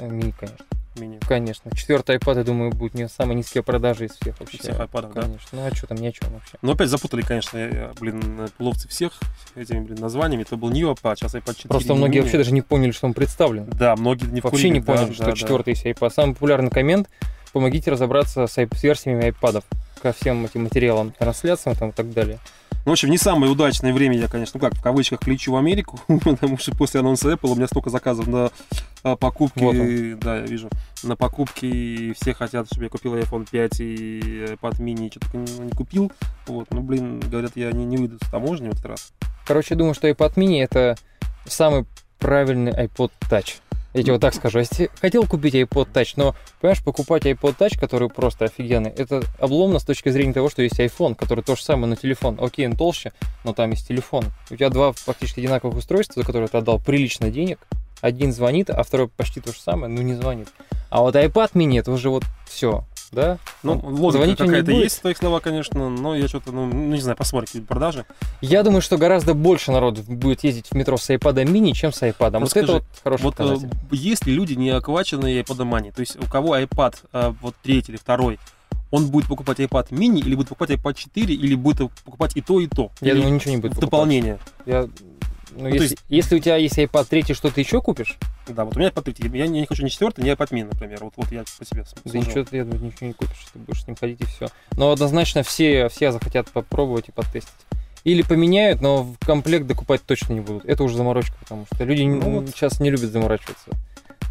Э, 0.01 0.09
мини, 0.09 0.33
конечно. 0.39 0.65
Mini? 0.97 1.21
Конечно. 1.27 1.71
Четвертый 1.75 2.17
iPad, 2.17 2.39
я 2.39 2.45
думаю, 2.45 2.71
будет 2.71 2.95
не 2.95 3.09
самые 3.09 3.37
низкие 3.37 3.63
продажи 3.63 4.07
из 4.07 4.13
всех 4.13 4.39
вообще. 4.41 4.59
всех 4.59 4.77
iPad'ов, 4.79 5.13
да? 5.15 5.23
Конечно. 5.23 5.49
Ну 5.53 5.67
а 5.67 5.75
что 5.75 5.87
там, 5.87 5.99
ни 5.99 6.07
о 6.07 6.13
чем 6.13 6.31
вообще. 6.31 6.59
Ну, 6.63 6.73
опять 6.73 6.89
запутали, 6.89 7.23
конечно, 7.23 7.93
блин, 8.01 8.49
ловцы 8.59 8.89
всех 8.89 9.13
этими, 9.55 9.81
блин, 9.81 9.99
названиями. 9.99 10.43
Это 10.43 10.57
был 10.57 10.71
New 10.71 10.91
iPad, 10.91 11.17
сейчас 11.17 11.35
iPad 11.35 11.55
4. 11.55 11.69
Просто 11.69 11.95
многие 11.95 12.21
вообще 12.21 12.39
даже 12.39 12.53
не 12.53 12.63
поняли, 12.63 12.91
что 12.91 13.07
он 13.07 13.15
представлен. 13.15 13.67
Да, 13.67 13.97
многие 13.97 14.27
не 14.27 14.41
вообще 14.41 14.59
вкурили, 14.59 14.75
не 14.75 14.81
да, 14.81 14.87
поняли, 14.87 15.09
да, 15.09 15.15
что 15.15 15.25
да. 15.25 15.33
четвертый 15.33 15.71
есть 15.71 15.85
iPad. 15.85 16.13
Самый 16.13 16.33
популярный 16.35 16.71
коммент 16.71 17.09
помогите 17.53 17.91
разобраться 17.91 18.47
с 18.47 18.57
версиями 18.83 19.29
iPad 19.29 19.63
ко 20.03 20.13
всем 20.13 20.45
этим 20.45 20.65
материалам, 20.65 21.13
трансляциям 21.17 21.77
там, 21.77 21.91
и 21.91 21.93
так 21.93 22.13
далее. 22.13 22.39
Ну, 22.85 22.91
в 22.91 22.93
общем, 22.93 23.11
не 23.11 23.19
самое 23.19 23.53
удачное 23.53 23.93
время 23.93 24.19
я, 24.19 24.27
конечно, 24.27 24.59
ну 24.59 24.69
как, 24.69 24.77
в 24.77 24.83
кавычках, 24.83 25.25
лечу 25.29 25.53
в 25.53 25.57
Америку, 25.57 26.01
потому 26.25 26.59
что 26.59 26.77
после 26.77 26.99
анонса 26.99 27.31
Apple 27.31 27.53
у 27.53 27.55
меня 27.55 27.69
столько 27.69 27.91
заказов 27.91 28.27
на 28.27 28.51
а, 29.05 29.15
покупки, 29.15 29.63
Вот 29.63 30.19
да, 30.19 30.39
я 30.39 30.43
вижу, 30.43 30.69
на 31.05 31.15
покупки, 31.15 31.65
и 31.65 32.13
все 32.15 32.35
хотят, 32.35 32.67
чтобы 32.67 32.85
я 32.85 32.91
купил 32.91 33.15
iPhone 33.15 33.47
5 33.49 33.81
и 33.81 34.21
iPad 34.61 34.81
mini, 34.81 35.11
что-то 35.11 35.37
не, 35.37 35.67
не 35.67 35.71
купил, 35.71 36.11
вот, 36.47 36.67
ну, 36.73 36.83
блин, 36.83 37.21
говорят, 37.21 37.53
я 37.55 37.71
не, 37.71 37.85
не 37.85 37.97
выйду 37.97 38.19
с 38.21 38.29
таможни 38.29 38.69
в 38.69 38.73
этот 38.73 38.87
раз. 38.87 39.13
Короче, 39.47 39.69
я 39.71 39.77
думаю, 39.77 39.95
что 39.95 40.09
iPad 40.09 40.35
mini 40.35 40.61
это 40.61 40.97
самый 41.47 41.87
правильный 42.19 42.73
iPod 42.73 43.13
Touch. 43.31 43.61
Я 43.95 44.03
тебе 44.03 44.13
вот 44.13 44.23
так 44.23 44.35
скажу. 44.35 44.59
Если 44.59 44.91
хотел 45.01 45.27
купить 45.27 45.55
iPod 45.55 45.93
Touch, 45.93 46.15
но, 46.17 46.35
понимаешь, 46.61 46.83
покупать 46.83 47.27
iPod 47.27 47.57
Touch, 47.59 47.79
который 47.79 48.09
просто 48.09 48.47
офигенный, 48.47 48.91
это 48.91 49.23
обломно 49.39 49.79
с 49.79 49.85
точки 49.85 50.09
зрения 50.09 50.33
того, 50.33 50.49
что 50.49 50.63
есть 50.63 50.81
iPhone, 50.81 51.15
который 51.15 51.45
то 51.45 51.57
же 51.57 51.63
самое, 51.63 51.89
но 51.89 51.97
телефон. 51.97 52.39
Окей, 52.41 52.67
он 52.67 52.77
толще, 52.77 53.13
но 53.45 53.53
там 53.53 53.71
есть 53.71 53.87
телефон. 53.87 54.25
У 54.51 54.57
тебя 54.57 54.71
два 54.71 54.93
фактически 54.93 55.41
одинаковых 55.41 55.77
устройства, 55.77 56.23
за 56.23 56.27
которые 56.27 56.49
ты 56.49 56.57
отдал 56.57 56.81
прилично 56.81 57.31
денег. 57.31 57.59
Один 58.01 58.33
звонит, 58.33 58.71
а 58.71 58.83
второй 58.83 59.09
почти 59.09 59.41
то 59.41 59.53
же 59.53 59.61
самое, 59.61 59.93
но 59.93 60.03
не 60.03 60.15
звонит. 60.15 60.49
А 60.91 61.03
вот 61.03 61.15
iPad 61.15 61.53
mini 61.53 61.79
это 61.79 61.93
уже 61.93 62.11
вот 62.11 62.25
все, 62.47 62.85
да? 63.13 63.39
Ну, 63.63 63.79
Он 63.85 63.95
логика 63.95 64.45
какая-то 64.47 64.73
есть 64.73 64.99
в 64.99 65.01
твоих 65.03 65.19
словах, 65.19 65.43
конечно, 65.43 65.89
но 65.89 66.15
я 66.17 66.27
что-то, 66.29 66.51
ну, 66.51 66.67
не 66.67 67.01
знаю, 67.01 67.17
посмотрим, 67.17 67.47
какие 67.47 67.63
продажи. 67.63 68.05
Я 68.41 68.63
думаю, 68.63 68.81
что 68.83 68.97
гораздо 68.97 69.35
больше 69.35 69.71
народу 69.71 70.03
будет 70.07 70.43
ездить 70.45 70.69
в 70.71 70.75
метро 70.75 70.97
с 70.97 71.09
iPad 71.11 71.45
mini, 71.45 71.73
чем 71.73 71.93
с 71.93 72.03
iPad. 72.03 72.41
Вот 72.41 72.51
скажи, 72.51 72.65
это 72.65 72.73
вот 72.75 72.85
хороший 73.05 73.23
Вот 73.23 73.35
э, 73.35 73.37
показатель. 73.37 73.71
есть 73.91 74.27
ли 74.27 74.35
люди, 74.35 74.55
не 74.55 74.71
охваченные 74.71 75.43
iPad 75.43 75.59
Money? 75.69 75.93
То 75.93 76.01
есть 76.01 76.17
у 76.17 76.29
кого 76.29 76.57
iPad 76.59 76.97
э, 77.13 77.35
вот 77.41 77.55
третий 77.63 77.93
или 77.93 77.99
второй, 77.99 78.39
он 78.91 79.09
будет 79.09 79.27
покупать 79.27 79.59
iPad 79.61 79.89
mini 79.91 80.19
или 80.21 80.35
будет 80.35 80.49
покупать 80.49 80.71
iPad 80.71 80.95
4 80.95 81.35
или 81.35 81.55
будет 81.55 81.91
покупать 82.05 82.37
и 82.37 82.41
то, 82.41 82.61
и 82.61 82.67
то? 82.67 82.91
Я 83.01 83.13
Или 83.13 83.21
думаю, 83.21 83.35
ничего 83.35 83.51
не 83.53 83.57
будет 83.59 83.71
покупать. 83.73 83.91
дополнение. 83.91 84.39
Я, 84.67 84.89
ну, 85.57 85.61
то 85.61 85.67
если, 85.69 85.83
есть- 85.83 85.97
если 86.09 86.37
у 86.37 86.39
тебя 86.39 86.57
есть 86.57 86.79
iPad 86.79 87.07
3, 87.09 87.35
что 87.35 87.51
ты 87.51 87.61
еще 87.61 87.81
купишь, 87.81 88.17
Да, 88.49 88.65
вот 88.65 88.77
у 88.77 88.81
меня 88.81 88.91
iPad 88.91 89.13
3. 89.13 89.39
Я 89.39 89.47
не, 89.47 89.61
не 89.61 89.67
хочу 89.67 89.85
ни 89.85 89.89
четвертый, 89.89 90.25
ни 90.25 90.33
iPad 90.33 90.49
mini, 90.51 90.65
например. 90.65 90.99
Вот, 91.05 91.13
вот 91.17 91.31
я 91.33 91.45
по 91.59 91.65
себе 91.65 91.85
да 92.05 92.19
ничего 92.19 92.45
ты, 92.45 92.57
я 92.57 92.65
думаю, 92.65 92.85
ничего 92.85 93.07
не 93.07 93.13
купишь, 93.13 93.47
ты 93.53 93.59
будешь 93.59 93.83
с 93.83 93.87
ним 93.87 93.97
ходить 93.97 94.21
и 94.21 94.25
все. 94.25 94.49
Но 94.77 94.91
однозначно 94.91 95.43
все, 95.43 95.89
все 95.89 96.13
захотят 96.13 96.51
попробовать 96.51 97.09
и 97.09 97.13
потестить. 97.13 97.53
Или 98.05 98.23
поменяют, 98.23 98.81
но 98.81 99.05
в 99.05 99.17
комплект 99.19 99.67
докупать 99.67 100.03
точно 100.05 100.33
не 100.33 100.41
будут. 100.41 100.65
Это 100.65 100.83
уже 100.83 100.97
заморочка, 100.97 101.37
потому 101.39 101.67
что 101.73 101.85
люди 101.85 102.03
Ну 102.03 102.41
вот. 102.41 102.49
сейчас 102.49 102.81
не 102.81 102.91
любят 102.91 103.13
заморачиваться. 103.13 103.71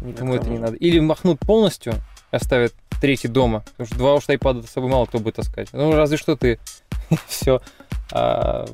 Никому 0.02 0.34
Это 0.34 0.42
это 0.44 0.50
не 0.52 0.58
надо. 0.58 0.76
Или 0.76 1.00
махнут 1.00 1.40
полностью, 1.40 1.94
оставят 2.30 2.74
третий 3.00 3.28
дома. 3.28 3.60
Потому 3.76 3.86
что 3.86 3.96
два 3.96 4.14
уж 4.14 4.24
iPad 4.28 4.66
с 4.66 4.70
собой 4.70 4.90
мало 4.90 5.06
кто 5.06 5.20
будет 5.20 5.36
таскать. 5.36 5.68
Ну, 5.72 5.94
разве 5.94 6.18
что 6.18 6.36
ты. 6.36 6.58
Все. 7.28 7.62
Да. 8.10 8.66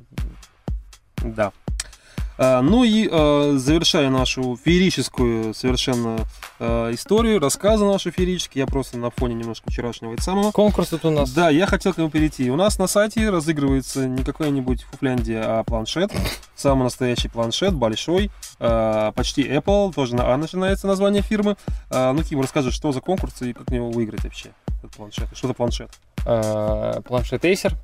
А, 2.39 2.63
ну 2.63 2.85
и 2.85 3.09
э, 3.11 3.53
завершая 3.57 4.11
нашу 4.11 4.57
феерическую 4.65 5.53
совершенно 5.55 6.19
э, 6.61 6.95
историю, 6.95 7.41
рассказы 7.41 7.85
наши 7.85 8.13
феерические, 8.13 8.61
я 8.61 8.67
просто 8.67 8.97
на 8.97 9.11
фоне 9.11 9.35
немножко 9.35 9.71
вчерашнего 9.71 10.15
и 10.15 10.21
самого. 10.21 10.53
конкурс 10.53 10.91
тут 10.91 11.05
у 11.05 11.11
нас. 11.11 11.33
Да, 11.33 11.51
я 11.51 11.67
хотел 11.67 11.93
к 11.93 11.99
нему 11.99 12.11
перейти. 12.11 12.51
У 12.51 12.57
нас 12.57 12.79
на 12.79 12.87
сайте 12.87 13.29
разыгрывается 13.31 14.07
не 14.07 14.23
какой-нибудь 14.23 14.83
фуфляндия, 14.85 15.43
а 15.43 15.65
планшет. 15.65 16.13
Самый 16.55 16.85
настоящий 16.85 17.29
планшет, 17.29 17.75
большой, 17.75 18.31
э, 18.61 19.13
почти 19.15 19.43
Apple, 19.43 19.93
тоже 19.93 20.15
на 20.15 20.33
А 20.33 20.37
начинается 20.37 20.87
название 20.87 21.23
фирмы. 21.23 21.57
Э, 21.91 22.13
ну, 22.13 22.23
Ким, 22.23 22.41
расскажи, 22.41 22.71
что 22.71 22.93
за 22.93 23.01
конкурс 23.01 23.43
и 23.43 23.53
как 23.53 23.71
его 23.73 23.91
выиграть 23.91 24.23
вообще, 24.23 24.51
этот 24.79 24.93
планшет? 24.93 25.29
Что 25.35 25.49
за 25.49 25.55
планшет? 25.55 25.91
э, 26.29 27.01
планшет 27.05 27.45
Acer. 27.45 27.75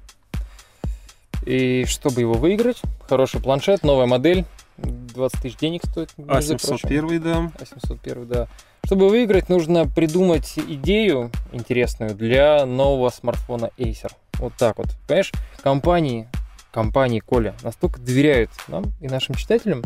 И 1.46 1.84
чтобы 1.86 2.20
его 2.20 2.34
выиграть, 2.34 2.80
хороший 3.08 3.40
планшет, 3.40 3.82
новая 3.82 4.06
модель, 4.06 4.44
20 4.78 5.42
тысяч 5.42 5.56
денег 5.56 5.82
стоит. 5.84 6.10
между 6.16 6.58
прочим. 6.58 6.88
А701, 6.88 7.18
да. 7.20 7.52
А701, 7.58 8.24
да. 8.26 8.48
Чтобы 8.84 9.08
выиграть, 9.08 9.48
нужно 9.48 9.86
придумать 9.86 10.54
идею 10.56 11.30
интересную 11.52 12.14
для 12.14 12.66
нового 12.66 13.10
смартфона 13.10 13.70
Acer. 13.78 14.12
Вот 14.34 14.52
так 14.58 14.78
вот. 14.78 14.88
Понимаешь, 15.06 15.32
компании, 15.62 16.28
компании 16.70 17.20
Коля 17.20 17.54
настолько 17.62 18.00
доверяют 18.00 18.50
нам 18.68 18.92
и 19.00 19.08
нашим 19.08 19.36
читателям, 19.36 19.82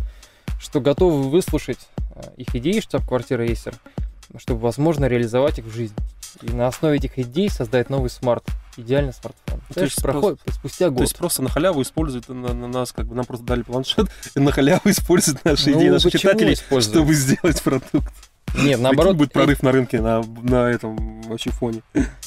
что 0.59 0.81
готовы 0.81 1.29
выслушать 1.31 1.89
э, 2.17 2.23
их 2.37 2.55
идеи 2.57 2.81
штаб-квартиры 2.81 3.47
Acer, 3.47 3.75
чтобы, 4.37 4.61
возможно, 4.61 5.05
реализовать 5.05 5.59
их 5.59 5.67
в 5.67 5.73
жизнь. 5.73 5.95
И 6.43 6.51
на 6.51 6.67
основе 6.67 6.97
этих 6.97 7.19
идей 7.19 7.51
создать 7.51 7.91
новый 7.91 8.11
смарт, 8.11 8.45
идеальный 8.79 9.13
смартфон. 9.13 9.61
То 9.69 9.75
То 9.75 9.83
есть 9.85 10.01
проходит 10.03 10.41
спустя 10.53 10.87
То 10.87 10.93
год. 10.93 11.01
есть 11.03 11.17
просто 11.17 11.43
на 11.43 11.49
халяву 11.51 11.83
используют 11.83 12.29
на, 12.29 12.55
на 12.55 12.69
нас, 12.69 12.93
как 12.93 13.07
бы 13.07 13.15
нам 13.15 13.25
просто 13.25 13.45
дали 13.45 13.63
планшет, 13.63 14.09
и 14.35 14.41
на 14.41 14.53
халяву 14.53 14.83
используют 14.87 15.45
наши 15.45 15.71
Ну, 15.71 15.79
идеи 15.81 16.11
читателей, 16.11 16.55
используют? 16.55 16.95
чтобы 16.97 17.15
сделать 17.15 17.63
продукт. 17.63 18.13
Нет, 18.55 18.81
Наоборот, 18.81 19.17
будет 19.17 19.33
прорыв 19.33 19.63
на 19.63 19.73
рынке 19.73 20.01
на, 20.01 20.23
на 20.43 20.71
этом 20.71 21.23
вообще 21.23 21.51
фоне. 21.51 21.83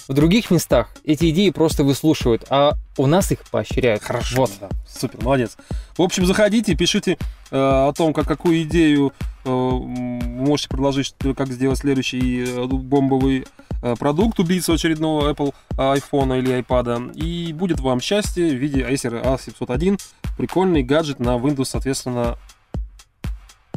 в 0.07 0.13
других 0.13 0.51
местах 0.51 0.89
эти 1.03 1.29
идеи 1.31 1.49
просто 1.49 1.83
выслушивают, 1.83 2.45
а 2.49 2.73
у 2.97 3.07
нас 3.07 3.31
их 3.31 3.39
поощряют. 3.49 4.03
Вот. 4.35 4.51
Да, 4.59 4.69
супер, 4.87 5.23
молодец. 5.23 5.57
В 5.97 6.01
общем, 6.01 6.25
заходите, 6.25 6.75
пишите 6.75 7.17
э, 7.51 7.57
о 7.57 7.91
том, 7.93 8.13
как, 8.13 8.27
какую 8.27 8.61
идею 8.63 9.13
э, 9.43 9.49
можете 9.49 10.69
предложить, 10.69 11.15
как 11.35 11.49
сделать 11.49 11.79
следующий 11.79 12.43
э, 12.45 12.65
бомбовый 12.65 13.45
э, 13.81 13.95
продукт, 13.97 14.39
убийцу 14.39 14.73
очередного 14.73 15.31
Apple 15.31 15.53
iPhone 15.77 16.37
или 16.37 16.59
iPad. 16.59 17.13
И 17.13 17.53
будет 17.53 17.79
вам 17.79 17.99
счастье 17.99 18.49
в 18.49 18.55
виде 18.55 18.81
Acer 18.81 19.23
A701. 19.23 19.99
Прикольный 20.37 20.83
гаджет 20.83 21.19
на 21.19 21.37
Windows, 21.37 21.65
соответственно, 21.65 22.37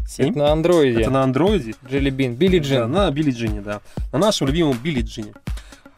7. 0.07 0.31
Это 0.31 0.39
на 0.39 0.53
андроиде. 0.53 1.01
Это 1.01 1.11
на 1.11 1.23
андроиде. 1.23 1.75
Jelly 1.83 2.11
Bean, 2.11 2.37
Billy 2.37 2.61
Да, 2.61 2.67
Jean. 2.67 2.87
на 2.87 3.11
Билли 3.11 3.31
Джине, 3.31 3.61
да. 3.61 3.81
На 4.13 4.19
нашем 4.19 4.49
любимом 4.49 4.77
Билли 4.79 5.03
Джине. 5.03 5.33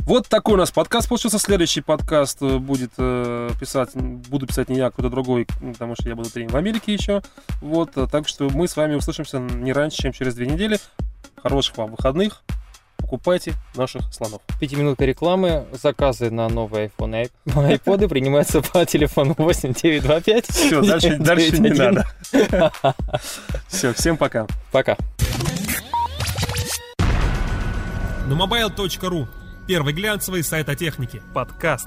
Вот 0.00 0.28
такой 0.28 0.54
у 0.54 0.56
нас 0.56 0.70
подкаст 0.70 1.08
получился. 1.08 1.38
Следующий 1.40 1.80
подкаст 1.80 2.40
э, 2.40 2.58
будет 2.58 2.92
э, 2.96 3.50
писать, 3.60 3.90
буду 3.94 4.46
писать 4.46 4.68
не 4.68 4.76
я, 4.76 4.86
а 4.86 4.90
кто-то 4.92 5.10
другой, 5.10 5.48
потому 5.72 5.96
что 5.96 6.08
я 6.08 6.14
буду 6.14 6.30
тренинг 6.30 6.52
в 6.52 6.56
Америке 6.56 6.92
еще. 6.92 7.22
Вот, 7.60 7.96
э, 7.96 8.06
так 8.10 8.28
что 8.28 8.48
мы 8.48 8.68
с 8.68 8.76
вами 8.76 8.94
услышимся 8.94 9.40
не 9.40 9.72
раньше, 9.72 10.02
чем 10.02 10.12
через 10.12 10.36
две 10.36 10.46
недели. 10.46 10.78
Хороших 11.42 11.76
вам 11.76 11.90
выходных. 11.90 12.44
Покупайте 13.06 13.54
наших 13.76 14.02
слонов. 14.12 14.40
Пятиминутка 14.58 15.04
рекламы. 15.04 15.64
Заказы 15.70 16.28
на 16.28 16.48
новые 16.48 16.90
iPhone 16.98 17.26
и 17.26 17.48
iPod 17.48 18.08
принимаются 18.08 18.62
по 18.62 18.84
телефону 18.84 19.36
8925. 19.38 20.46
Все, 20.50 20.82
дальше, 20.82 21.16
дальше 21.16 21.52
не 21.58 21.70
91. 21.70 21.94
надо. 21.94 22.72
Все, 23.68 23.94
всем 23.94 24.16
пока. 24.16 24.48
Пока. 24.72 24.96
Numobile.ru 28.28 29.28
Первый 29.68 29.92
глянцевый 29.94 30.42
сайт 30.42 30.68
о 30.68 30.74
технике. 30.74 31.22
Подкаст. 31.32 31.86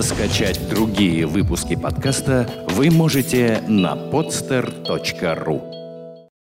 Скачать 0.00 0.70
другие 0.70 1.26
выпуски 1.26 1.76
подкаста 1.76 2.48
вы 2.70 2.90
можете 2.90 3.62
на 3.68 3.92
podster.ru 3.92 5.79